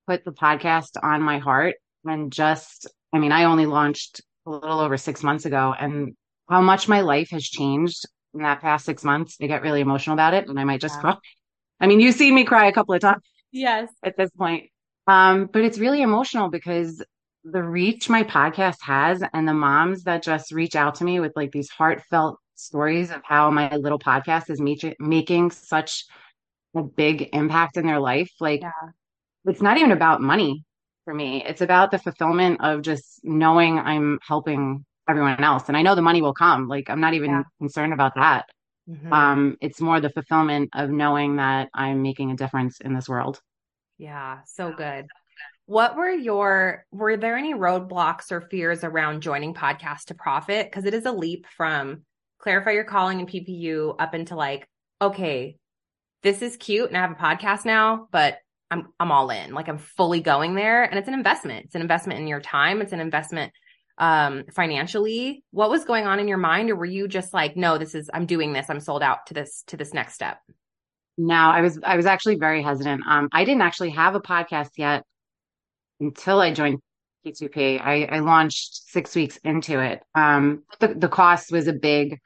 put 0.08 0.26
the 0.26 0.32
podcast 0.32 0.92
on 1.02 1.22
my 1.22 1.40
heart, 1.40 1.76
and 2.04 2.32
just 2.32 2.88
I 3.14 3.20
mean, 3.20 3.32
I 3.32 3.46
only 3.46 3.66
launched 3.66 4.22
a 4.46 4.52
little 4.52 4.80
over 4.82 4.98
six 4.98 5.24
months 5.24 5.46
ago, 5.46 5.74
and 5.78 6.14
how 6.50 6.62
much 6.62 6.88
my 6.90 7.02
life 7.02 7.30
has 7.32 7.44
changed 7.44 8.06
in 8.34 8.42
that 8.42 8.62
past 8.62 8.86
six 8.86 9.04
months. 9.04 9.38
I 9.42 9.48
get 9.48 9.62
really 9.62 9.82
emotional 9.82 10.14
about 10.14 10.34
it 10.34 10.48
and 10.48 10.60
I 10.60 10.64
might 10.64 10.82
just 10.82 10.96
yeah. 10.96 11.02
cry. 11.02 11.18
I 11.80 11.88
mean, 11.88 12.00
you've 12.00 12.16
seen 12.16 12.34
me 12.34 12.44
cry 12.44 12.68
a 12.68 12.74
couple 12.74 12.94
of 12.94 13.02
times. 13.02 13.24
Yes. 13.52 13.90
At 14.04 14.18
this 14.18 14.30
point. 14.32 14.70
Um, 15.08 15.50
but 15.52 15.64
it's 15.64 15.78
really 15.78 16.02
emotional 16.02 16.50
because 16.50 17.04
the 17.44 17.64
reach 17.64 18.10
my 18.10 18.24
podcast 18.24 18.78
has 18.82 19.24
and 19.34 19.48
the 19.48 19.54
moms 19.54 20.04
that 20.04 20.22
just 20.22 20.52
reach 20.52 20.76
out 20.76 20.96
to 20.96 21.06
me 21.06 21.20
with 21.20 21.32
like 21.36 21.52
these 21.52 21.70
heartfelt 21.70 22.40
stories 22.56 23.12
of 23.12 23.22
how 23.24 23.50
my 23.52 23.74
little 23.76 24.00
podcast 24.00 24.50
is 24.50 24.62
making 25.00 25.52
such 25.52 26.06
a 26.76 26.84
big 26.84 27.30
impact 27.34 27.78
in 27.78 27.86
their 27.86 28.00
life. 28.00 28.32
Like, 28.40 28.62
yeah. 28.62 28.72
it's 29.46 29.62
not 29.62 29.78
even 29.78 29.92
about 29.92 30.22
money 30.22 30.66
for 31.06 31.14
me. 31.14 31.44
It's 31.46 31.62
about 31.62 31.92
the 31.92 32.00
fulfillment 32.00 32.60
of 32.62 32.82
just 32.82 33.22
knowing 33.24 33.80
I'm 33.80 34.20
helping 34.28 34.86
everyone 35.08 35.44
else. 35.44 35.68
And 35.68 35.78
I 35.78 35.82
know 35.82 35.96
the 35.96 36.02
money 36.02 36.22
will 36.22 36.34
come. 36.34 36.68
Like 36.68 36.90
I'm 36.90 37.00
not 37.00 37.14
even 37.14 37.32
yeah. 37.32 37.44
concerned 37.60 37.94
about 37.94 38.16
that. 38.16 38.46
Mm-hmm. 38.90 39.12
Um, 39.12 39.58
it's 39.62 39.82
more 39.82 40.00
the 40.00 40.10
fulfillment 40.10 40.70
of 40.74 40.90
knowing 40.90 41.38
that 41.38 41.70
I'm 41.74 42.02
making 42.02 42.32
a 42.32 42.36
difference 42.36 42.80
in 42.80 42.94
this 42.94 43.10
world. 43.10 43.42
Yeah, 43.98 44.40
so 44.46 44.72
good. 44.72 45.08
What 45.66 45.98
were 45.98 46.10
your 46.10 46.86
were 46.92 47.18
there 47.18 47.36
any 47.36 47.54
roadblocks 47.54 48.32
or 48.32 48.42
fears 48.42 48.84
around 48.84 49.22
joining 49.22 49.54
podcast 49.54 50.06
to 50.06 50.16
profit? 50.16 50.68
Because 50.68 50.86
it 50.86 50.94
is 50.94 51.06
a 51.06 51.12
leap 51.12 51.46
from 51.58 52.04
clarify 52.40 52.72
your 52.72 52.86
calling 52.86 53.20
and 53.20 53.30
PPU 53.30 53.96
up 54.00 54.16
into 54.16 54.36
like, 54.36 54.68
okay, 55.02 55.58
this 56.24 56.42
is 56.42 56.56
cute 56.56 56.88
and 56.88 56.98
I 56.98 57.02
have 57.02 57.12
a 57.12 57.16
podcast 57.16 57.66
now, 57.66 58.08
but 58.12 58.38
I'm 58.72 58.88
I'm 59.00 59.12
all 59.12 59.30
in. 59.30 59.54
Like 59.54 59.68
I'm 59.68 59.78
fully 59.78 60.22
going 60.22 60.56
there. 60.56 60.84
And 60.84 60.98
it's 60.98 61.08
an 61.08 61.14
investment. 61.14 61.66
It's 61.66 61.76
an 61.76 61.82
investment 61.82 62.20
in 62.22 62.28
your 62.28 62.42
time. 62.42 62.82
It's 62.82 62.94
an 62.94 63.02
investment 63.02 63.52
um 63.98 64.44
financially 64.54 65.44
what 65.52 65.70
was 65.70 65.86
going 65.86 66.06
on 66.06 66.20
in 66.20 66.28
your 66.28 66.38
mind? 66.38 66.70
Or 66.70 66.76
were 66.76 66.86
you 66.86 67.08
just 67.08 67.34
like 67.34 67.56
no 67.58 67.78
this 67.78 67.96
is 67.96 68.10
i'm 68.14 68.26
doing 68.26 68.54
this. 68.54 68.70
I'm 68.70 68.80
sold 68.80 69.02
out 69.02 69.26
to 69.28 69.34
this 69.34 69.64
to 69.68 69.78
this 69.78 69.94
next 69.94 70.14
step. 70.14 70.40
No 71.18 71.36
i 71.36 71.62
was 71.62 71.80
i 71.84 71.96
was 71.96 72.06
actually 72.06 72.36
very 72.36 72.62
hesitant. 72.62 73.04
Um 73.08 73.30
i 73.32 73.44
didn't 73.44 73.62
actually 73.64 73.92
have 73.92 74.16
a 74.16 74.22
podcast 74.22 74.72
yet 74.78 75.04
until 76.00 76.40
i 76.40 76.54
joined 76.54 76.80
p2p 77.26 77.82
i 77.82 78.04
i 78.06 78.20
launched 78.20 78.90
six 78.90 79.16
weeks 79.16 79.38
into 79.44 79.80
it. 79.80 80.02
Um 80.14 80.64
the, 80.80 80.90
the 80.90 81.10
cost 81.10 81.52
was 81.52 81.68
a 81.68 81.74
big 81.74 82.20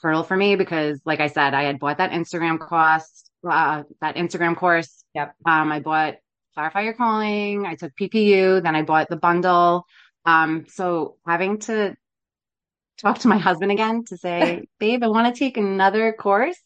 hurdle 0.00 0.22
for 0.22 0.36
me 0.36 0.56
because 0.56 1.00
like 1.04 1.20
i 1.20 1.28
said 1.28 1.54
i 1.54 1.64
had 1.64 1.78
bought 1.78 1.98
that 1.98 2.12
instagram 2.12 2.58
cost 2.58 3.30
uh, 3.48 3.82
that 4.00 4.16
instagram 4.16 4.56
course. 4.56 5.04
Yep. 5.14 5.34
Um 5.44 5.70
i 5.70 5.80
bought 5.80 6.14
clarify 6.54 6.82
your 6.82 6.94
calling. 6.94 7.66
I 7.66 7.74
took 7.74 7.92
ppu 8.00 8.62
then 8.62 8.74
i 8.74 8.82
bought 8.82 9.10
the 9.10 9.16
bundle 9.16 9.86
um, 10.24 10.66
so 10.68 11.16
having 11.26 11.58
to 11.60 11.96
talk 12.98 13.18
to 13.20 13.28
my 13.28 13.38
husband 13.38 13.72
again 13.72 14.04
to 14.06 14.16
say, 14.16 14.66
babe, 14.78 15.02
I 15.02 15.08
want 15.08 15.34
to 15.34 15.38
take 15.38 15.56
another 15.56 16.12
course. 16.12 16.56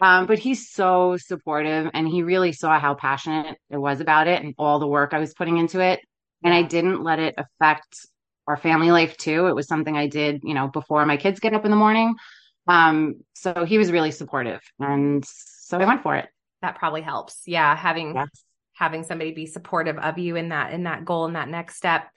Um, 0.00 0.26
but 0.26 0.40
he's 0.40 0.68
so 0.70 1.16
supportive 1.16 1.90
and 1.94 2.08
he 2.08 2.24
really 2.24 2.52
saw 2.52 2.80
how 2.80 2.94
passionate 2.94 3.56
it 3.70 3.76
was 3.76 4.00
about 4.00 4.26
it 4.26 4.42
and 4.42 4.54
all 4.58 4.80
the 4.80 4.86
work 4.86 5.14
I 5.14 5.20
was 5.20 5.32
putting 5.32 5.58
into 5.58 5.80
it. 5.80 6.00
And 6.42 6.52
I 6.52 6.62
didn't 6.62 7.04
let 7.04 7.20
it 7.20 7.34
affect 7.38 8.06
our 8.48 8.56
family 8.56 8.90
life 8.90 9.16
too. 9.16 9.46
It 9.46 9.54
was 9.54 9.68
something 9.68 9.96
I 9.96 10.08
did, 10.08 10.40
you 10.42 10.54
know, 10.54 10.66
before 10.66 11.06
my 11.06 11.16
kids 11.16 11.38
get 11.38 11.54
up 11.54 11.64
in 11.64 11.70
the 11.70 11.76
morning. 11.76 12.16
Um, 12.66 13.20
so 13.34 13.64
he 13.64 13.78
was 13.78 13.92
really 13.92 14.10
supportive. 14.10 14.60
And 14.80 15.24
so 15.24 15.78
I 15.78 15.84
went 15.84 16.02
for 16.02 16.16
it. 16.16 16.28
That 16.62 16.76
probably 16.76 17.02
helps. 17.02 17.42
Yeah. 17.46 17.76
Having, 17.76 18.16
yes. 18.16 18.28
having 18.72 19.04
somebody 19.04 19.32
be 19.32 19.46
supportive 19.46 19.98
of 19.98 20.18
you 20.18 20.34
in 20.34 20.48
that, 20.48 20.72
in 20.72 20.82
that 20.84 21.04
goal 21.04 21.26
and 21.26 21.36
that 21.36 21.48
next 21.48 21.76
step. 21.76 22.08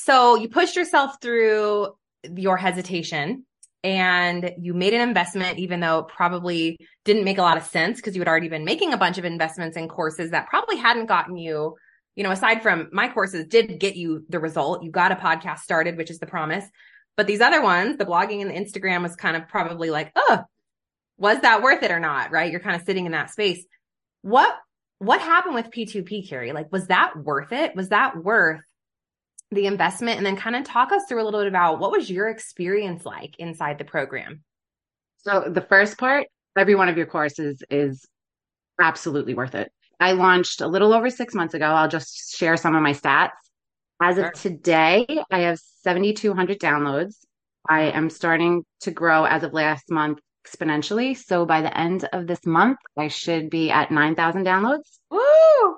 So 0.00 0.36
you 0.36 0.48
pushed 0.48 0.76
yourself 0.76 1.16
through 1.20 1.88
your 2.22 2.56
hesitation 2.56 3.44
and 3.82 4.52
you 4.56 4.72
made 4.72 4.94
an 4.94 5.00
investment, 5.00 5.58
even 5.58 5.80
though 5.80 5.98
it 5.98 6.08
probably 6.08 6.78
didn't 7.04 7.24
make 7.24 7.38
a 7.38 7.42
lot 7.42 7.56
of 7.56 7.64
sense 7.64 7.96
because 7.96 8.14
you 8.14 8.20
had 8.20 8.28
already 8.28 8.48
been 8.48 8.64
making 8.64 8.92
a 8.92 8.96
bunch 8.96 9.18
of 9.18 9.24
investments 9.24 9.76
in 9.76 9.88
courses 9.88 10.30
that 10.30 10.46
probably 10.46 10.76
hadn't 10.76 11.06
gotten 11.06 11.36
you, 11.36 11.74
you 12.14 12.22
know, 12.22 12.30
aside 12.30 12.62
from 12.62 12.88
my 12.92 13.08
courses 13.08 13.46
did 13.46 13.80
get 13.80 13.96
you 13.96 14.24
the 14.28 14.38
result. 14.38 14.84
You 14.84 14.92
got 14.92 15.10
a 15.10 15.16
podcast 15.16 15.58
started, 15.58 15.96
which 15.96 16.12
is 16.12 16.20
the 16.20 16.26
promise. 16.26 16.64
But 17.16 17.26
these 17.26 17.40
other 17.40 17.60
ones, 17.60 17.96
the 17.96 18.06
blogging 18.06 18.40
and 18.40 18.50
the 18.50 18.54
Instagram 18.54 19.02
was 19.02 19.16
kind 19.16 19.36
of 19.36 19.48
probably 19.48 19.90
like, 19.90 20.12
oh, 20.14 20.44
was 21.16 21.40
that 21.40 21.60
worth 21.60 21.82
it 21.82 21.90
or 21.90 21.98
not? 21.98 22.30
Right. 22.30 22.52
You're 22.52 22.60
kind 22.60 22.76
of 22.76 22.86
sitting 22.86 23.06
in 23.06 23.12
that 23.12 23.32
space. 23.32 23.66
What, 24.22 24.56
what 25.00 25.20
happened 25.20 25.56
with 25.56 25.72
P2P, 25.72 26.30
Kerri? 26.30 26.54
Like, 26.54 26.70
was 26.70 26.86
that 26.86 27.16
worth 27.16 27.50
it? 27.50 27.74
Was 27.74 27.88
that 27.88 28.16
worth 28.16 28.60
the 29.50 29.66
investment? 29.66 30.18
And 30.18 30.26
then 30.26 30.36
kind 30.36 30.56
of 30.56 30.64
talk 30.64 30.92
us 30.92 31.02
through 31.08 31.22
a 31.22 31.24
little 31.24 31.40
bit 31.40 31.48
about 31.48 31.78
what 31.78 31.92
was 31.92 32.10
your 32.10 32.28
experience 32.28 33.04
like 33.04 33.38
inside 33.38 33.78
the 33.78 33.84
program? 33.84 34.42
So 35.18 35.44
the 35.48 35.60
first 35.60 35.98
part, 35.98 36.26
every 36.56 36.74
one 36.74 36.88
of 36.88 36.96
your 36.96 37.06
courses 37.06 37.62
is 37.70 38.06
absolutely 38.80 39.34
worth 39.34 39.54
it. 39.54 39.72
I 40.00 40.12
launched 40.12 40.60
a 40.60 40.68
little 40.68 40.92
over 40.92 41.10
six 41.10 41.34
months 41.34 41.54
ago. 41.54 41.66
I'll 41.66 41.88
just 41.88 42.36
share 42.36 42.56
some 42.56 42.76
of 42.76 42.82
my 42.82 42.92
stats. 42.92 43.30
As 44.00 44.16
of 44.16 44.32
today, 44.34 45.06
I 45.30 45.40
have 45.40 45.58
7,200 45.58 46.60
downloads. 46.60 47.16
I 47.68 47.90
am 47.90 48.08
starting 48.10 48.64
to 48.82 48.92
grow 48.92 49.24
as 49.24 49.42
of 49.42 49.52
last 49.52 49.90
month 49.90 50.20
exponentially. 50.46 51.16
So 51.16 51.44
by 51.44 51.62
the 51.62 51.76
end 51.76 52.08
of 52.12 52.26
this 52.26 52.46
month, 52.46 52.78
I 52.96 53.08
should 53.08 53.50
be 53.50 53.70
at 53.70 53.90
9,000 53.90 54.46
downloads. 54.46 54.98
Woo! 55.10 55.76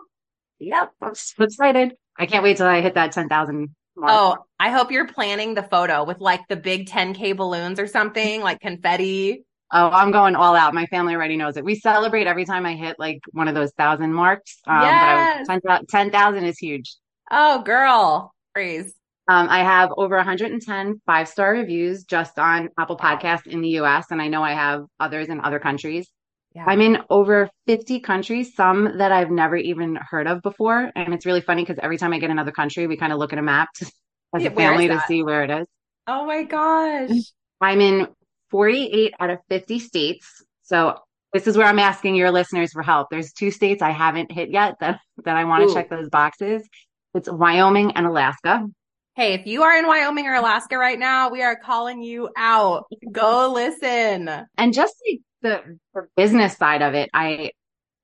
Yep, 0.59 0.93
I'm 1.01 1.15
so 1.15 1.45
excited. 1.45 1.95
I 2.21 2.27
can't 2.27 2.43
wait 2.43 2.59
till 2.59 2.67
I 2.67 2.83
hit 2.83 2.95
that 2.95 3.13
10,000 3.13 3.75
mark. 3.97 4.13
Oh, 4.13 4.45
I 4.61 4.69
hope 4.69 4.93
you're 4.93 5.09
planning 5.09 5.55
the 5.55 5.63
photo 5.63 6.05
with 6.05 6.21
like 6.21 6.47
the 6.49 6.57
big 6.57 6.87
10K 6.87 7.35
balloons 7.35 7.81
or 7.81 7.87
something, 7.87 8.43
like 8.43 8.61
confetti. 8.61 9.45
Oh, 9.73 9.89
I'm 9.89 10.11
going 10.11 10.37
all 10.37 10.55
out. 10.55 10.75
My 10.75 10.85
family 10.87 11.15
already 11.15 11.39
knows 11.39 11.57
it. 11.57 11.65
We 11.65 11.77
celebrate 11.77 12.27
every 12.27 12.45
time 12.45 12.67
I 12.67 12.75
hit 12.75 12.97
like 12.99 13.21
one 13.33 13.49
of 13.49 13.55
those 13.55 13.73
thousand 13.73 14.13
marks. 14.13 14.59
Um, 14.67 14.83
yes. 14.83 15.47
10,000 15.47 15.87
10, 15.87 16.45
is 16.45 16.59
huge. 16.59 16.95
Oh, 17.31 17.63
girl. 17.63 18.35
Praise. 18.53 18.95
Um, 19.29 19.47
I 19.49 19.61
have 19.61 19.91
over 19.97 20.17
110 20.17 21.01
five 21.07 21.29
star 21.29 21.53
reviews 21.53 22.05
just 22.05 22.39
on 22.39 22.69
Apple 22.79 22.99
Podcasts 22.99 23.47
in 23.47 23.63
the 23.63 23.79
US, 23.81 24.07
and 24.11 24.21
I 24.21 24.29
know 24.29 24.43
I 24.43 24.53
have 24.53 24.85
others 24.99 25.29
in 25.29 25.41
other 25.41 25.61
countries. 25.61 26.11
Yeah. 26.55 26.65
I'm 26.67 26.81
in 26.81 26.99
over 27.09 27.49
50 27.67 28.01
countries, 28.01 28.55
some 28.55 28.99
that 28.99 29.13
I've 29.13 29.31
never 29.31 29.57
even 29.57 29.97
heard 29.97 30.27
of 30.27 30.43
before. 30.43 30.91
And 30.97 31.15
it's 31.15 31.25
really 31.25 31.41
funny 31.41 31.63
because 31.63 31.79
every 31.81 31.97
time 31.97 32.13
I 32.13 32.19
get 32.19 32.31
another 32.31 32.51
country, 32.51 32.87
we 32.87 32.97
kind 32.97 33.13
of 33.13 33.19
look 33.19 33.33
at 33.33 33.39
a 33.39 33.43
map 33.43 33.69
to, 33.77 33.87
as 34.35 34.45
a 34.45 34.51
family 34.51 34.89
to 34.89 35.01
see 35.07 35.23
where 35.23 35.45
it 35.45 35.51
is. 35.51 35.67
Oh 36.07 36.27
my 36.27 36.43
gosh. 36.43 37.11
I'm 37.61 37.81
in 37.81 38.09
48 38.51 39.15
out 39.21 39.31
of 39.31 39.39
50 39.49 39.79
states. 39.79 40.45
So 40.63 40.99
this 41.33 41.47
is 41.47 41.57
where 41.57 41.67
I'm 41.67 41.79
asking 41.79 42.17
your 42.17 42.33
listeners 42.33 42.73
for 42.73 42.83
help. 42.83 43.09
There's 43.11 43.33
two 43.33 43.51
states 43.51 43.83
I 43.83 43.91
haven't 43.91 44.33
hit 44.33 44.51
yet 44.51 44.77
that, 44.81 45.01
that 45.25 45.37
I 45.37 45.45
want 45.45 45.69
to 45.69 45.75
check 45.75 45.89
those 45.89 46.09
boxes. 46.09 46.69
It's 47.15 47.31
Wyoming 47.31 47.93
and 47.93 48.07
Alaska. 48.07 48.67
Hey, 49.15 49.35
if 49.35 49.47
you 49.47 49.63
are 49.63 49.77
in 49.77 49.87
Wyoming 49.87 50.27
or 50.27 50.35
Alaska 50.35 50.79
right 50.79 50.99
now, 50.99 51.31
we 51.31 51.43
are 51.43 51.57
calling 51.57 52.03
you 52.03 52.31
out. 52.37 52.87
Go 53.13 53.53
listen. 53.53 54.29
And 54.57 54.73
just 54.73 54.95
like 55.09 55.21
the, 55.43 55.79
the 55.95 56.09
business 56.17 56.57
side 56.57 56.83
of 56.83 56.95
it, 56.95 57.11
I 57.13 57.53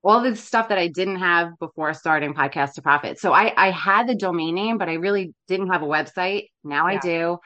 all 0.03 0.21
the 0.21 0.35
stuff 0.35 0.69
that 0.69 0.77
I 0.77 0.87
didn't 0.87 1.17
have 1.17 1.57
before 1.59 1.93
starting 1.93 2.33
podcast 2.33 2.73
to 2.73 2.81
profit. 2.81 3.19
So 3.19 3.33
I 3.33 3.53
I 3.57 3.71
had 3.71 4.07
the 4.07 4.15
domain 4.15 4.55
name, 4.55 4.77
but 4.77 4.89
I 4.89 4.93
really 4.93 5.33
didn't 5.47 5.67
have 5.67 5.81
a 5.81 5.87
website. 5.87 6.47
Now 6.63 6.87
yeah. 6.87 6.97
I 6.97 6.99
do. 6.99 7.37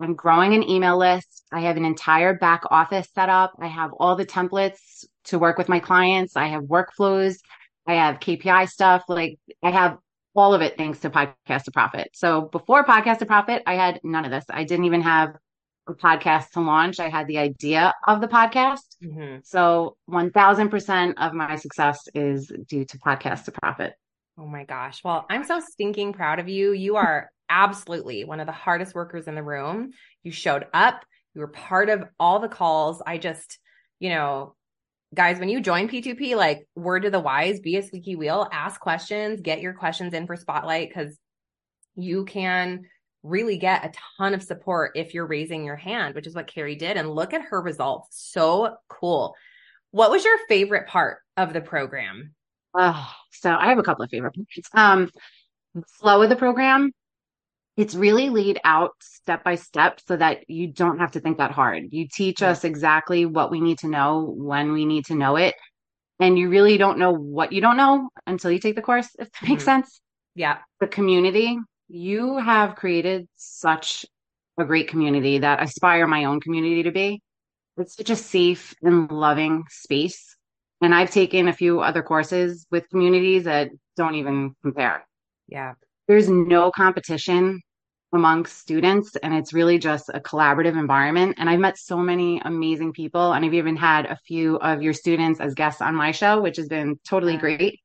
I'm 0.00 0.14
growing 0.14 0.54
an 0.54 0.68
email 0.68 0.98
list. 0.98 1.44
I 1.52 1.60
have 1.60 1.76
an 1.76 1.84
entire 1.84 2.34
back 2.34 2.62
office 2.70 3.08
set 3.14 3.28
up. 3.28 3.52
I 3.60 3.66
have 3.66 3.90
all 3.98 4.16
the 4.16 4.26
templates 4.26 5.04
to 5.24 5.38
work 5.38 5.58
with 5.58 5.68
my 5.68 5.78
clients. 5.78 6.36
I 6.36 6.46
have 6.48 6.64
workflows. 6.64 7.36
I 7.86 7.94
have 7.94 8.20
KPI 8.20 8.68
stuff. 8.68 9.04
Like 9.08 9.38
I 9.62 9.70
have 9.70 9.98
all 10.34 10.54
of 10.54 10.62
it 10.62 10.76
thanks 10.78 11.00
to 11.00 11.10
Podcast 11.10 11.64
to 11.64 11.70
Profit. 11.70 12.10
So 12.14 12.42
before 12.42 12.84
Podcast 12.84 13.18
to 13.18 13.26
Profit, 13.26 13.62
I 13.66 13.74
had 13.74 14.00
none 14.02 14.24
of 14.24 14.30
this. 14.30 14.44
I 14.48 14.64
didn't 14.64 14.86
even 14.86 15.02
have 15.02 15.36
a 15.86 15.94
podcast 15.94 16.50
to 16.50 16.60
launch. 16.60 17.00
I 17.00 17.08
had 17.08 17.26
the 17.26 17.38
idea 17.38 17.94
of 18.06 18.20
the 18.20 18.28
podcast. 18.28 18.96
Mm-hmm. 19.02 19.38
So 19.44 19.96
1000% 20.08 21.14
of 21.16 21.32
my 21.34 21.56
success 21.56 22.08
is 22.14 22.52
due 22.68 22.84
to 22.84 22.98
Podcast 22.98 23.44
to 23.44 23.52
Profit. 23.52 23.94
Oh 24.38 24.46
my 24.46 24.64
gosh. 24.64 25.02
Well, 25.04 25.26
I'm 25.28 25.44
so 25.44 25.60
stinking 25.60 26.12
proud 26.12 26.38
of 26.38 26.48
you. 26.48 26.72
You 26.72 26.96
are 26.96 27.30
absolutely 27.48 28.24
one 28.24 28.40
of 28.40 28.46
the 28.46 28.52
hardest 28.52 28.94
workers 28.94 29.26
in 29.26 29.34
the 29.34 29.42
room. 29.42 29.90
You 30.22 30.32
showed 30.32 30.66
up, 30.72 31.04
you 31.34 31.40
were 31.40 31.48
part 31.48 31.88
of 31.88 32.04
all 32.18 32.38
the 32.38 32.48
calls. 32.48 33.02
I 33.06 33.18
just, 33.18 33.58
you 33.98 34.10
know, 34.10 34.54
guys, 35.14 35.38
when 35.38 35.48
you 35.48 35.60
join 35.60 35.88
P2P, 35.88 36.36
like 36.36 36.66
word 36.74 37.02
to 37.02 37.10
the 37.10 37.20
wise, 37.20 37.60
be 37.60 37.76
a 37.76 37.82
squeaky 37.82 38.16
wheel, 38.16 38.48
ask 38.52 38.80
questions, 38.80 39.40
get 39.40 39.60
your 39.60 39.74
questions 39.74 40.14
in 40.14 40.26
for 40.26 40.36
spotlight 40.36 40.88
because 40.88 41.16
you 41.96 42.24
can 42.24 42.84
really 43.22 43.58
get 43.58 43.84
a 43.84 43.92
ton 44.16 44.34
of 44.34 44.42
support 44.42 44.92
if 44.94 45.14
you're 45.14 45.26
raising 45.26 45.64
your 45.64 45.76
hand, 45.76 46.14
which 46.14 46.26
is 46.26 46.34
what 46.34 46.46
Kerri 46.46 46.78
did. 46.78 46.96
And 46.96 47.10
look 47.10 47.32
at 47.32 47.42
her 47.42 47.60
results. 47.60 48.08
So 48.32 48.76
cool. 48.88 49.34
What 49.90 50.10
was 50.10 50.24
your 50.24 50.38
favorite 50.48 50.86
part 50.86 51.18
of 51.36 51.52
the 51.52 51.60
program? 51.60 52.34
Oh, 52.74 53.10
so 53.32 53.50
I 53.50 53.68
have 53.68 53.78
a 53.78 53.82
couple 53.82 54.04
of 54.04 54.10
favorite 54.10 54.34
parts. 54.34 54.70
Um, 54.72 55.10
flow 55.98 56.22
of 56.22 56.30
the 56.30 56.36
program 56.36 56.92
it's 57.80 57.94
really 57.94 58.28
laid 58.28 58.60
out 58.62 58.90
step 59.00 59.42
by 59.42 59.54
step 59.54 60.00
so 60.06 60.14
that 60.14 60.50
you 60.50 60.66
don't 60.66 60.98
have 60.98 61.12
to 61.12 61.20
think 61.20 61.38
that 61.38 61.50
hard. 61.50 61.84
You 61.90 62.08
teach 62.12 62.42
us 62.42 62.64
exactly 62.64 63.24
what 63.24 63.50
we 63.50 63.60
need 63.60 63.78
to 63.78 63.88
know 63.88 64.34
when 64.36 64.72
we 64.72 64.84
need 64.84 65.06
to 65.06 65.14
know 65.14 65.36
it. 65.36 65.54
And 66.18 66.38
you 66.38 66.50
really 66.50 66.76
don't 66.76 66.98
know 66.98 67.12
what 67.12 67.52
you 67.52 67.62
don't 67.62 67.78
know 67.78 68.10
until 68.26 68.50
you 68.50 68.58
take 68.58 68.74
the 68.74 68.82
course, 68.82 69.08
if 69.18 69.32
that 69.32 69.48
makes 69.48 69.62
mm-hmm. 69.62 69.82
sense. 69.82 70.00
Yeah. 70.34 70.58
The 70.80 70.88
community, 70.88 71.58
you 71.90 72.38
have 72.38 72.76
created 72.76 73.26
such 73.34 74.06
a 74.58 74.64
great 74.64 74.88
community 74.88 75.38
that 75.38 75.60
I 75.60 75.64
aspire 75.64 76.06
my 76.06 76.24
own 76.24 76.40
community 76.40 76.84
to 76.84 76.92
be. 76.92 77.20
It's 77.76 77.96
such 77.96 78.10
a 78.10 78.16
safe 78.16 78.74
and 78.82 79.10
loving 79.10 79.64
space. 79.70 80.36
And 80.82 80.94
I've 80.94 81.10
taken 81.10 81.48
a 81.48 81.52
few 81.52 81.80
other 81.80 82.02
courses 82.02 82.66
with 82.70 82.88
communities 82.90 83.44
that 83.44 83.70
don't 83.96 84.14
even 84.14 84.54
compare. 84.62 85.06
Yeah. 85.48 85.74
There's 86.06 86.28
no 86.28 86.70
competition 86.70 87.60
amongst 88.12 88.58
students 88.58 89.16
and 89.22 89.34
it's 89.34 89.52
really 89.52 89.78
just 89.78 90.08
a 90.12 90.18
collaborative 90.18 90.76
environment 90.76 91.36
and 91.38 91.48
i've 91.48 91.60
met 91.60 91.78
so 91.78 91.96
many 91.96 92.40
amazing 92.44 92.92
people 92.92 93.34
and 93.34 93.44
i've 93.44 93.54
even 93.54 93.76
had 93.76 94.04
a 94.06 94.16
few 94.26 94.56
of 94.56 94.82
your 94.82 94.92
students 94.92 95.38
as 95.38 95.54
guests 95.54 95.80
on 95.80 95.94
my 95.94 96.10
show 96.10 96.40
which 96.40 96.56
has 96.56 96.66
been 96.66 96.98
totally 97.08 97.36
great 97.36 97.78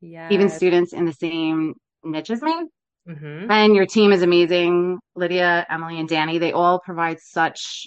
yeah 0.00 0.30
even 0.30 0.48
students 0.48 0.94
in 0.94 1.04
the 1.04 1.12
same 1.12 1.74
niche 2.02 2.30
as 2.30 2.40
me 2.40 2.54
mm-hmm. 3.08 3.50
and 3.50 3.74
your 3.74 3.86
team 3.86 4.12
is 4.12 4.22
amazing 4.22 4.98
lydia 5.14 5.66
emily 5.70 5.98
and 5.98 6.08
danny 6.08 6.38
they 6.38 6.52
all 6.52 6.78
provide 6.80 7.18
such 7.20 7.86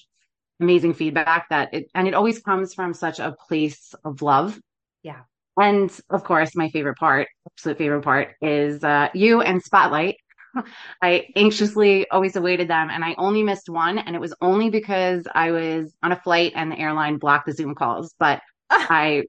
amazing 0.60 0.94
feedback 0.94 1.48
that 1.50 1.74
it 1.74 1.90
and 1.96 2.08
it 2.08 2.14
always 2.14 2.40
comes 2.40 2.74
from 2.74 2.94
such 2.94 3.20
a 3.20 3.36
place 3.48 3.94
of 4.04 4.22
love 4.22 4.60
yeah 5.04 5.22
and 5.60 6.00
of 6.10 6.24
course 6.24 6.56
my 6.56 6.70
favorite 6.70 6.98
part 6.98 7.28
absolute 7.52 7.78
favorite 7.78 8.04
part 8.04 8.36
is 8.42 8.84
uh, 8.84 9.10
you 9.14 9.42
and 9.42 9.62
spotlight 9.64 10.18
I 11.02 11.28
anxiously 11.36 12.10
always 12.10 12.36
awaited 12.36 12.68
them 12.68 12.90
and 12.90 13.04
I 13.04 13.16
only 13.18 13.44
missed 13.44 13.70
one. 13.70 13.98
And 13.98 14.16
it 14.16 14.20
was 14.20 14.34
only 14.42 14.70
because 14.70 15.28
I 15.34 15.52
was 15.52 15.94
on 16.04 16.12
a 16.12 16.20
flight 16.20 16.54
and 16.56 16.72
the 16.72 16.80
airline 16.80 17.18
blocked 17.18 17.46
the 17.46 17.54
Zoom 17.54 17.76
calls. 17.76 18.14
But 18.20 18.42
I, 18.70 19.24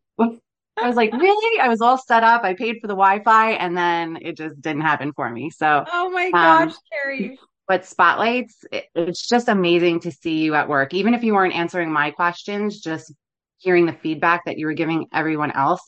I 0.76 0.86
was 0.86 0.96
like, 0.96 1.12
really? 1.12 1.60
I 1.60 1.68
was 1.68 1.80
all 1.80 1.98
set 1.98 2.22
up. 2.22 2.42
I 2.42 2.54
paid 2.54 2.78
for 2.80 2.86
the 2.86 2.94
Wi 2.94 3.22
Fi 3.22 3.52
and 3.52 3.76
then 3.76 4.18
it 4.22 4.36
just 4.36 4.60
didn't 4.60 4.82
happen 4.82 5.12
for 5.12 5.28
me. 5.28 5.50
So, 5.50 5.84
oh 5.92 6.10
my 6.10 6.30
gosh, 6.30 6.72
um, 6.72 6.78
Kerri. 6.92 7.36
But 7.68 7.84
spotlights, 7.84 8.64
it, 8.72 8.86
it's 8.94 9.28
just 9.28 9.48
amazing 9.48 10.00
to 10.00 10.10
see 10.10 10.38
you 10.38 10.54
at 10.54 10.68
work. 10.68 10.94
Even 10.94 11.14
if 11.14 11.22
you 11.22 11.34
weren't 11.34 11.54
answering 11.54 11.92
my 11.92 12.10
questions, 12.10 12.80
just 12.80 13.12
hearing 13.58 13.86
the 13.86 13.92
feedback 13.92 14.44
that 14.46 14.58
you 14.58 14.66
were 14.66 14.72
giving 14.72 15.06
everyone 15.12 15.52
else, 15.52 15.82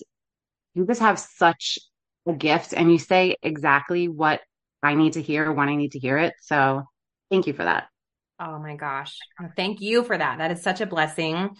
you 0.74 0.86
just 0.86 1.00
have 1.00 1.18
such 1.18 1.78
a 2.26 2.32
gift 2.32 2.72
and 2.72 2.92
you 2.92 2.98
say 2.98 3.36
exactly 3.42 4.08
what 4.08 4.40
I 4.82 4.94
need 4.94 5.14
to 5.14 5.22
hear 5.22 5.52
when 5.52 5.68
I 5.68 5.74
need 5.74 5.92
to 5.92 5.98
hear 5.98 6.18
it. 6.18 6.34
So 6.40 6.84
thank 7.30 7.46
you 7.46 7.52
for 7.52 7.64
that. 7.64 7.88
Oh 8.38 8.58
my 8.58 8.76
gosh. 8.76 9.16
Thank 9.56 9.80
you 9.80 10.02
for 10.04 10.16
that. 10.16 10.38
That 10.38 10.50
is 10.50 10.62
such 10.62 10.80
a 10.80 10.86
blessing. 10.86 11.50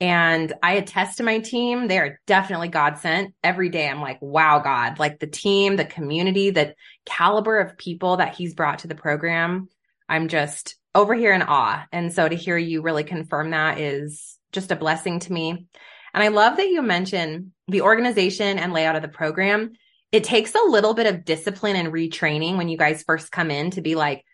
And 0.00 0.52
I 0.62 0.72
attest 0.74 1.18
to 1.18 1.22
my 1.22 1.40
team. 1.40 1.86
They 1.86 1.98
are 1.98 2.20
definitely 2.26 2.68
God 2.68 2.98
sent. 2.98 3.34
Every 3.44 3.68
day 3.68 3.86
I'm 3.86 4.00
like, 4.00 4.18
wow, 4.22 4.60
God, 4.60 4.98
like 4.98 5.18
the 5.18 5.26
team, 5.26 5.76
the 5.76 5.84
community, 5.84 6.50
the 6.50 6.74
caliber 7.04 7.58
of 7.58 7.76
people 7.76 8.16
that 8.16 8.34
he's 8.34 8.54
brought 8.54 8.80
to 8.80 8.88
the 8.88 8.94
program. 8.94 9.68
I'm 10.08 10.28
just 10.28 10.76
over 10.94 11.14
here 11.14 11.34
in 11.34 11.42
awe. 11.42 11.86
And 11.92 12.12
so 12.12 12.28
to 12.28 12.34
hear 12.34 12.56
you 12.56 12.80
really 12.80 13.04
confirm 13.04 13.50
that 13.50 13.78
is 13.78 14.38
just 14.52 14.72
a 14.72 14.76
blessing 14.76 15.20
to 15.20 15.32
me. 15.32 15.66
And 16.12 16.22
I 16.24 16.28
love 16.28 16.56
that 16.56 16.68
you 16.68 16.82
mentioned 16.82 17.52
the 17.68 17.82
organization 17.82 18.58
and 18.58 18.72
layout 18.72 18.96
of 18.96 19.02
the 19.02 19.08
program. 19.08 19.72
It 20.12 20.24
takes 20.24 20.54
a 20.54 20.68
little 20.68 20.94
bit 20.94 21.06
of 21.06 21.24
discipline 21.24 21.76
and 21.76 21.92
retraining 21.92 22.56
when 22.56 22.68
you 22.68 22.76
guys 22.76 23.04
first 23.04 23.30
come 23.30 23.50
in 23.50 23.70
to 23.72 23.80
be 23.80 23.94
like, 23.94 24.24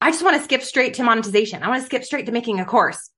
I 0.00 0.10
just 0.10 0.22
want 0.22 0.36
to 0.36 0.44
skip 0.44 0.62
straight 0.62 0.94
to 0.94 1.02
monetization. 1.02 1.62
I 1.62 1.68
want 1.68 1.80
to 1.80 1.86
skip 1.86 2.04
straight 2.04 2.26
to 2.26 2.32
making 2.32 2.60
a 2.60 2.64
course. 2.64 3.10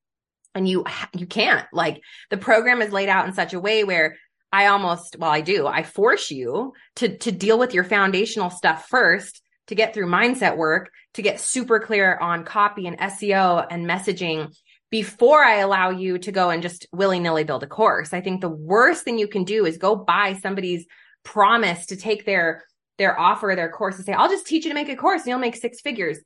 And 0.54 0.68
you, 0.68 0.84
you 1.12 1.26
can't 1.26 1.66
like 1.73 2.00
the 2.30 2.37
program 2.37 2.82
is 2.82 2.92
laid 2.92 3.08
out 3.08 3.26
in 3.26 3.34
such 3.34 3.54
a 3.54 3.61
way 3.61 3.84
where 3.84 4.16
I 4.52 4.66
almost, 4.66 5.16
well, 5.18 5.30
I 5.30 5.40
do, 5.40 5.66
I 5.66 5.82
force 5.82 6.30
you 6.30 6.75
to, 6.96 7.16
to 7.18 7.32
deal 7.32 7.58
with 7.58 7.75
your 7.75 7.84
foundational 7.84 8.50
stuff 8.50 8.87
first 8.88 9.42
to 9.66 9.75
get 9.75 9.94
through 9.94 10.06
mindset 10.06 10.56
work, 10.56 10.90
to 11.14 11.23
get 11.23 11.40
super 11.40 11.80
clear 11.80 12.16
on 12.18 12.44
copy 12.44 12.87
and 12.87 12.99
SEO 12.99 13.66
and 13.68 13.87
messaging 13.87 14.54
before 14.90 15.42
I 15.42 15.56
allow 15.56 15.90
you 15.90 16.18
to 16.18 16.30
go 16.30 16.50
and 16.50 16.62
just 16.62 16.87
willy 16.92 17.18
nilly 17.18 17.42
build 17.42 17.64
a 17.64 17.66
course. 17.66 18.12
I 18.12 18.20
think 18.20 18.40
the 18.40 18.49
worst 18.49 19.02
thing 19.02 19.18
you 19.18 19.26
can 19.26 19.42
do 19.42 19.66
is 19.66 19.78
go 19.78 19.96
buy 19.96 20.34
somebody's 20.34 20.87
promise 21.25 21.87
to 21.87 21.96
take 21.96 22.25
their, 22.25 22.62
their 22.99 23.18
offer, 23.18 23.54
their 23.56 23.70
course 23.70 23.96
and 23.96 24.04
say, 24.04 24.12
I'll 24.12 24.28
just 24.28 24.46
teach 24.46 24.64
you 24.64 24.70
to 24.70 24.75
make 24.75 24.88
a 24.88 24.94
course 24.94 25.23
and 25.23 25.28
you'll 25.28 25.38
make 25.38 25.56
six 25.56 25.80
figures 25.80 26.18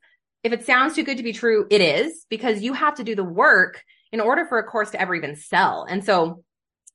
if 0.43 0.53
it 0.53 0.65
sounds 0.65 0.95
too 0.95 1.03
good 1.03 1.17
to 1.17 1.23
be 1.23 1.33
true, 1.33 1.67
it 1.69 1.81
is 1.81 2.25
because 2.29 2.61
you 2.61 2.73
have 2.73 2.95
to 2.95 3.03
do 3.03 3.15
the 3.15 3.23
work 3.23 3.83
in 4.11 4.21
order 4.21 4.45
for 4.45 4.59
a 4.59 4.63
course 4.63 4.91
to 4.91 5.01
ever 5.01 5.15
even 5.15 5.35
sell. 5.35 5.85
And 5.87 6.03
so 6.03 6.43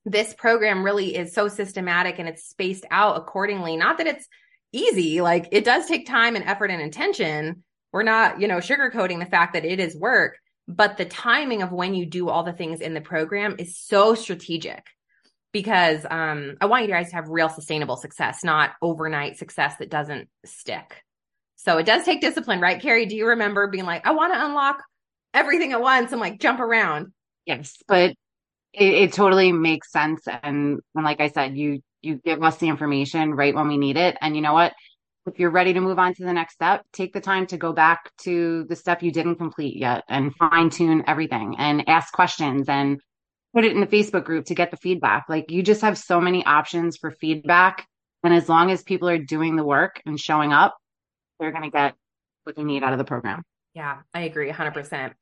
this 0.05 0.33
program 0.33 0.83
really 0.83 1.15
is 1.15 1.33
so 1.33 1.47
systematic 1.47 2.19
and 2.19 2.27
it's 2.27 2.47
spaced 2.47 2.85
out 2.91 3.17
accordingly. 3.17 3.75
Not 3.77 3.97
that 3.97 4.07
it's 4.07 4.27
easy, 4.71 5.21
like 5.21 5.47
it 5.51 5.65
does 5.65 5.87
take 5.87 6.07
time 6.07 6.35
and 6.35 6.45
effort 6.45 6.69
and 6.69 6.81
intention. 6.81 7.63
We're 7.91 8.03
not, 8.03 8.41
you 8.41 8.47
know, 8.47 8.57
sugarcoating 8.57 9.19
the 9.19 9.25
fact 9.25 9.53
that 9.53 9.65
it 9.65 9.79
is 9.79 9.95
work, 9.95 10.37
but 10.67 10.97
the 10.97 11.05
timing 11.05 11.61
of 11.61 11.71
when 11.71 11.95
you 11.95 12.05
do 12.05 12.29
all 12.29 12.43
the 12.43 12.53
things 12.53 12.81
in 12.81 12.93
the 12.93 13.01
program 13.01 13.55
is 13.57 13.79
so 13.79 14.15
strategic 14.15 14.83
because 15.51 16.05
um, 16.09 16.57
I 16.59 16.65
want 16.65 16.83
you 16.83 16.89
guys 16.89 17.11
to 17.11 17.15
have 17.15 17.29
real 17.29 17.47
sustainable 17.47 17.95
success, 17.95 18.43
not 18.43 18.71
overnight 18.81 19.37
success 19.37 19.77
that 19.77 19.89
doesn't 19.89 20.27
stick. 20.43 21.01
So 21.55 21.77
it 21.77 21.85
does 21.85 22.03
take 22.03 22.19
discipline, 22.19 22.59
right, 22.59 22.81
Kerri? 22.81 23.07
Do 23.07 23.15
you 23.15 23.27
remember 23.29 23.67
being 23.69 23.85
like, 23.85 24.05
I 24.05 24.11
want 24.11 24.33
to 24.33 24.45
unlock 24.45 24.83
everything 25.35 25.73
at 25.73 25.81
once 25.81 26.11
and 26.11 26.21
like 26.21 26.39
jump 26.39 26.59
around? 26.59 27.11
Yes, 27.45 27.77
but 27.87 28.11
it, 28.73 28.93
it 28.93 29.13
totally 29.13 29.51
makes 29.51 29.91
sense. 29.91 30.27
And, 30.27 30.79
and 30.95 31.05
like 31.05 31.21
I 31.21 31.29
said, 31.29 31.55
you 31.55 31.81
you 32.05 32.21
give 32.23 32.43
us 32.43 32.57
the 32.57 32.69
information 32.69 33.33
right 33.33 33.55
when 33.55 33.67
we 33.67 33.77
need 33.77 33.97
it. 33.97 34.15
And 34.21 34.35
you 34.35 34.41
know 34.41 34.53
what? 34.53 34.73
If 35.25 35.39
you're 35.39 35.49
ready 35.49 35.73
to 35.73 35.81
move 35.81 35.97
on 35.97 36.13
to 36.13 36.23
the 36.23 36.33
next 36.33 36.53
step, 36.53 36.85
take 36.93 37.13
the 37.13 37.19
time 37.19 37.47
to 37.47 37.57
go 37.57 37.73
back 37.73 38.11
to 38.23 38.63
the 38.69 38.75
step 38.75 39.01
you 39.01 39.11
didn't 39.11 39.37
complete 39.37 39.75
yet 39.75 40.03
and 40.07 40.35
fine 40.35 40.69
tune 40.69 41.03
everything 41.07 41.55
and 41.57 41.89
ask 41.89 42.13
questions 42.13 42.69
and 42.69 43.01
put 43.55 43.65
it 43.65 43.71
in 43.71 43.81
the 43.81 43.87
Facebook 43.87 44.23
group 44.23 44.45
to 44.45 44.55
get 44.55 44.69
the 44.69 44.77
feedback. 44.77 45.25
Like 45.27 45.49
you 45.49 45.63
just 45.63 45.81
have 45.81 45.97
so 45.97 46.21
many 46.21 46.45
options 46.45 46.97
for 46.97 47.09
feedback. 47.09 47.87
And 48.23 48.35
as 48.35 48.47
long 48.47 48.69
as 48.69 48.83
people 48.83 49.09
are 49.09 49.17
doing 49.17 49.55
the 49.55 49.63
work 49.63 49.99
and 50.05 50.19
showing 50.19 50.53
up, 50.53 50.77
they're 51.39 51.51
going 51.51 51.63
to 51.63 51.71
get 51.71 51.95
what 52.43 52.55
they 52.55 52.63
need 52.63 52.83
out 52.83 52.93
of 52.93 52.99
the 52.99 53.03
program. 53.03 53.41
Yeah, 53.75 53.97
I 54.13 54.21
agree 54.21 54.49
100%. 54.49 55.13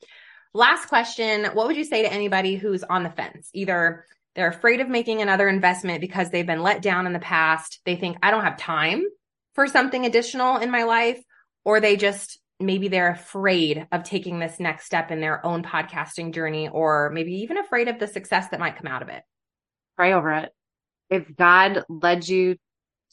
Last 0.53 0.88
question 0.88 1.45
What 1.53 1.67
would 1.67 1.75
you 1.75 1.83
say 1.83 2.03
to 2.03 2.13
anybody 2.13 2.55
who's 2.55 2.83
on 2.83 3.03
the 3.03 3.10
fence? 3.10 3.50
Either 3.53 4.05
they're 4.36 4.50
afraid 4.50 4.79
of 4.79 4.88
making 4.88 5.22
another 5.22 5.50
investment 5.50 6.01
because 6.01 6.29
they've 6.29 6.45
been 6.45 6.63
let 6.63 6.81
down 6.81 7.07
in 7.07 7.13
the 7.13 7.19
past, 7.19 7.79
they 7.86 7.95
think, 7.95 8.17
I 8.24 8.31
don't 8.31 8.43
have 8.43 8.57
time 8.57 9.03
for 9.53 9.67
something 9.67 10.05
additional 10.05 10.57
in 10.57 10.72
my 10.72 10.83
life, 10.83 11.22
or 11.65 11.79
they 11.79 11.98
just 11.98 12.39
maybe 12.60 12.88
they're 12.88 13.12
afraid 13.12 13.88
of 13.91 14.03
taking 14.03 14.39
this 14.39 14.60
next 14.60 14.86
step 14.86 15.12
in 15.12 15.19
their 15.19 15.45
own 15.45 15.63
podcasting 15.63 16.33
journey, 16.33 16.69
or 16.69 17.10
maybe 17.12 17.33
even 17.41 17.57
afraid 17.57 17.88
of 17.88 18.00
the 18.00 18.07
success 18.07 18.48
that 18.50 18.60
might 18.60 18.77
come 18.77 18.88
out 18.88 19.01
of 19.01 19.10
it. 19.10 19.24
Pray 19.95 20.13
over 20.13 20.31
it. 20.31 20.51
If 21.10 21.36
God 21.36 21.83
led 21.89 22.27
you 22.27 22.55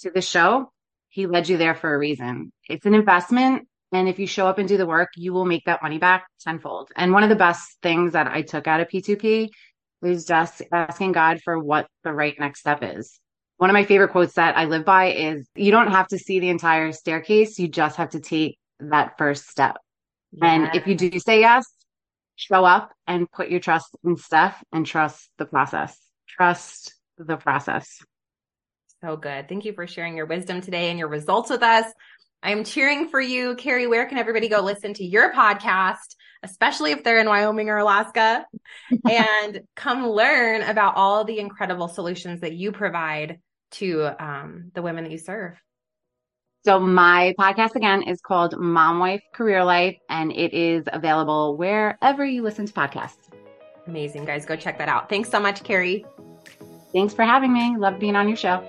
to 0.00 0.10
the 0.10 0.22
show, 0.22 0.70
he 1.08 1.26
led 1.26 1.48
you 1.48 1.56
there 1.56 1.74
for 1.74 1.92
a 1.92 1.98
reason. 1.98 2.52
It's 2.68 2.86
an 2.86 2.94
investment. 2.94 3.66
And 3.92 4.08
if 4.08 4.18
you 4.18 4.26
show 4.26 4.46
up 4.46 4.58
and 4.58 4.68
do 4.68 4.76
the 4.76 4.86
work, 4.86 5.10
you 5.16 5.32
will 5.32 5.44
make 5.44 5.64
that 5.64 5.82
money 5.82 5.98
back 5.98 6.26
tenfold. 6.40 6.90
And 6.96 7.12
one 7.12 7.22
of 7.22 7.28
the 7.28 7.36
best 7.36 7.78
things 7.82 8.12
that 8.12 8.28
I 8.28 8.42
took 8.42 8.66
out 8.66 8.80
of 8.80 8.88
P2P 8.88 9.48
was 10.00 10.24
just 10.24 10.62
asking 10.72 11.12
God 11.12 11.40
for 11.42 11.58
what 11.58 11.88
the 12.04 12.12
right 12.12 12.38
next 12.38 12.60
step 12.60 12.80
is. 12.82 13.18
One 13.56 13.68
of 13.68 13.74
my 13.74 13.84
favorite 13.84 14.12
quotes 14.12 14.34
that 14.34 14.56
I 14.56 14.64
live 14.64 14.84
by 14.84 15.12
is 15.12 15.46
you 15.54 15.70
don't 15.70 15.90
have 15.90 16.08
to 16.08 16.18
see 16.18 16.40
the 16.40 16.48
entire 16.48 16.92
staircase. 16.92 17.58
You 17.58 17.68
just 17.68 17.96
have 17.96 18.10
to 18.10 18.20
take 18.20 18.58
that 18.78 19.18
first 19.18 19.48
step. 19.48 19.76
And 20.40 20.74
if 20.74 20.86
you 20.86 20.94
do 20.94 21.18
say 21.18 21.40
yes, 21.40 21.66
show 22.36 22.64
up 22.64 22.92
and 23.06 23.30
put 23.30 23.50
your 23.50 23.60
trust 23.60 23.88
in 24.04 24.16
Stef 24.16 24.54
and 24.72 24.86
trust 24.86 25.28
the 25.36 25.44
process. 25.44 25.98
Trust 26.26 26.94
the 27.18 27.36
process. 27.36 27.98
So 29.02 29.16
good. 29.16 29.48
Thank 29.48 29.64
you 29.64 29.72
for 29.72 29.86
sharing 29.86 30.16
your 30.16 30.26
wisdom 30.26 30.60
today 30.60 30.90
and 30.90 30.98
your 30.98 31.08
results 31.08 31.50
with 31.50 31.62
us. 31.62 31.86
I 32.42 32.52
am 32.52 32.64
cheering 32.64 33.08
for 33.08 33.20
you. 33.20 33.54
Kerri, 33.56 33.88
where 33.88 34.06
can 34.06 34.18
everybody 34.18 34.48
go 34.48 34.60
listen 34.60 34.94
to 34.94 35.04
your 35.04 35.32
podcast, 35.32 36.16
especially 36.42 36.92
if 36.92 37.04
they're 37.04 37.18
in 37.18 37.28
Wyoming 37.28 37.68
or 37.68 37.78
Alaska, 37.78 38.46
and 39.10 39.60
come 39.76 40.06
learn 40.08 40.62
about 40.62 40.96
all 40.96 41.24
the 41.24 41.38
incredible 41.38 41.88
solutions 41.88 42.40
that 42.40 42.54
you 42.54 42.72
provide 42.72 43.40
to 43.72 44.10
um, 44.18 44.70
the 44.74 44.82
women 44.82 45.04
that 45.04 45.12
you 45.12 45.18
serve? 45.18 45.60
So 46.64 46.78
my 46.78 47.34
podcast 47.38 47.74
again 47.74 48.02
is 48.02 48.20
called 48.20 48.58
Mom 48.58 48.98
Wife 48.98 49.22
Career 49.32 49.64
Life, 49.64 49.96
and 50.08 50.30
it 50.30 50.52
is 50.52 50.84
available 50.92 51.56
wherever 51.56 52.24
you 52.24 52.42
listen 52.42 52.66
to 52.66 52.72
podcasts. 52.72 53.30
Amazing, 53.86 54.26
guys. 54.26 54.44
Go 54.44 54.56
check 54.56 54.78
that 54.78 54.88
out. 54.88 55.08
Thanks 55.08 55.30
so 55.30 55.40
much, 55.40 55.62
Kerri. 55.62 56.04
Thanks 56.92 57.14
for 57.14 57.24
having 57.24 57.52
me. 57.52 57.76
Love 57.78 57.98
being 57.98 58.16
on 58.16 58.28
your 58.28 58.36
show. 58.36 58.62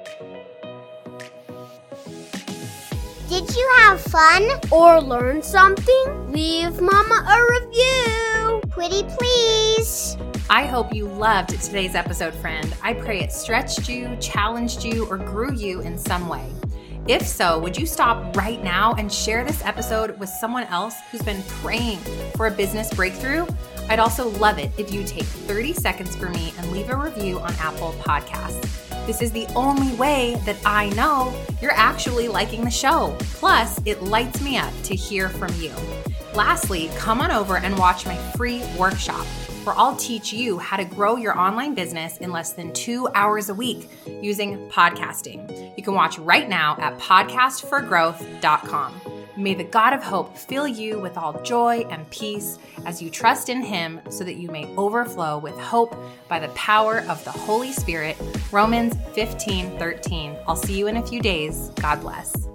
Did 3.32 3.56
you 3.56 3.72
have 3.78 4.02
fun 4.02 4.46
or 4.72 5.00
learn 5.00 5.42
something? 5.42 6.34
Leave 6.34 6.82
Mama 6.82 7.26
a 7.30 7.62
review. 7.62 8.62
Pretty 8.70 9.04
please. 9.04 10.18
I 10.50 10.66
hope 10.66 10.94
you 10.94 11.06
loved 11.06 11.52
today's 11.62 11.96
episode, 11.96 12.36
friend. 12.36 12.76
I 12.84 12.94
pray 12.94 13.22
it 13.22 13.32
stretched 13.32 13.88
you, 13.88 14.18
challenged 14.18 14.84
you, 14.84 15.06
or 15.06 15.18
grew 15.18 15.54
you 15.54 15.80
in 15.80 15.98
some 15.98 16.28
way. 16.28 16.46
If 17.08 17.26
so, 17.26 17.58
would 17.60 17.78
you 17.78 17.86
stop 17.86 18.36
right 18.36 18.62
now 18.62 18.96
and 18.96 19.10
share 19.10 19.46
this 19.46 19.64
episode 19.64 20.20
with 20.20 20.28
someone 20.28 20.66
else 20.66 20.96
who's 21.10 21.22
been 21.22 21.42
praying 21.62 22.00
for 22.36 22.48
a 22.48 22.52
business 22.52 22.94
breakthrough? 22.94 23.48
I'd 23.88 24.00
also 24.00 24.28
love 24.40 24.58
it 24.58 24.72
if 24.78 24.92
you 24.92 25.06
take 25.06 25.24
30 25.24 25.72
seconds 25.72 26.18
for 26.18 26.28
me 26.28 26.54
and 26.58 26.70
leave 26.74 26.90
a 26.90 26.98
review 26.98 27.40
on 27.40 27.54
Apple 27.62 27.94
Podcasts. 28.02 28.91
This 29.06 29.22
is 29.22 29.32
the 29.32 29.48
only 29.56 29.94
way 29.96 30.36
that 30.46 30.58
I 30.66 30.90
know 30.90 31.34
you're 31.62 31.72
actually 31.72 32.28
liking 32.28 32.64
the 32.64 32.72
show. 32.72 33.16
Plus, 33.20 33.80
it 33.86 34.04
lights 34.04 34.42
me 34.42 34.58
up 34.58 34.74
to 34.84 34.96
hear 34.96 35.30
from 35.30 35.54
you. 35.56 35.72
Lastly, 36.34 36.90
come 36.96 37.20
on 37.20 37.32
over 37.32 37.58
and 37.58 37.78
watch 37.78 38.06
my 38.06 38.16
free 38.34 38.64
workshop 38.78 39.26
where 39.64 39.78
I'll 39.78 39.96
teach 39.96 40.34
you 40.34 40.58
how 40.58 40.78
to 40.78 40.86
grow 40.86 41.18
your 41.18 41.38
online 41.38 41.76
business 41.76 42.18
in 42.18 42.32
less 42.32 42.54
than 42.54 42.74
two 42.74 43.08
hours 43.14 43.50
a 43.50 43.54
week 43.54 43.88
using 44.22 44.58
podcasting. 44.70 45.78
You 45.78 45.84
can 45.84 45.94
watch 45.94 46.18
right 46.18 46.50
now 46.50 46.76
at 46.80 46.98
podcastforgrowth.com. 46.98 49.21
May 49.38 49.54
the 49.54 49.64
God 49.64 49.94
of 49.94 50.04
hope 50.04 50.38
fill 50.38 50.68
you 50.68 51.00
with 51.00 51.18
all 51.18 51.42
joy 51.42 51.86
and 51.90 52.10
peace 52.10 52.60
as 52.86 53.02
you 53.02 53.10
trust 53.10 53.50
in 53.50 53.62
him 53.62 54.02
so 54.10 54.24
that 54.24 54.36
you 54.36 54.50
may 54.50 54.66
overflow 54.76 55.38
with 55.38 55.58
hope 55.58 55.96
by 56.28 56.40
the 56.40 56.50
power 56.50 57.00
of 57.08 57.24
the 57.24 57.32
Holy 57.32 57.72
Spirit. 57.72 58.18
Romans 58.52 58.94
15 59.14 59.78
13. 59.78 60.36
I'll 60.48 60.56
see 60.56 60.78
you 60.78 60.88
in 60.88 60.98
a 60.98 61.06
few 61.06 61.22
days. 61.22 61.70
God 61.82 62.02
bless. 62.02 62.51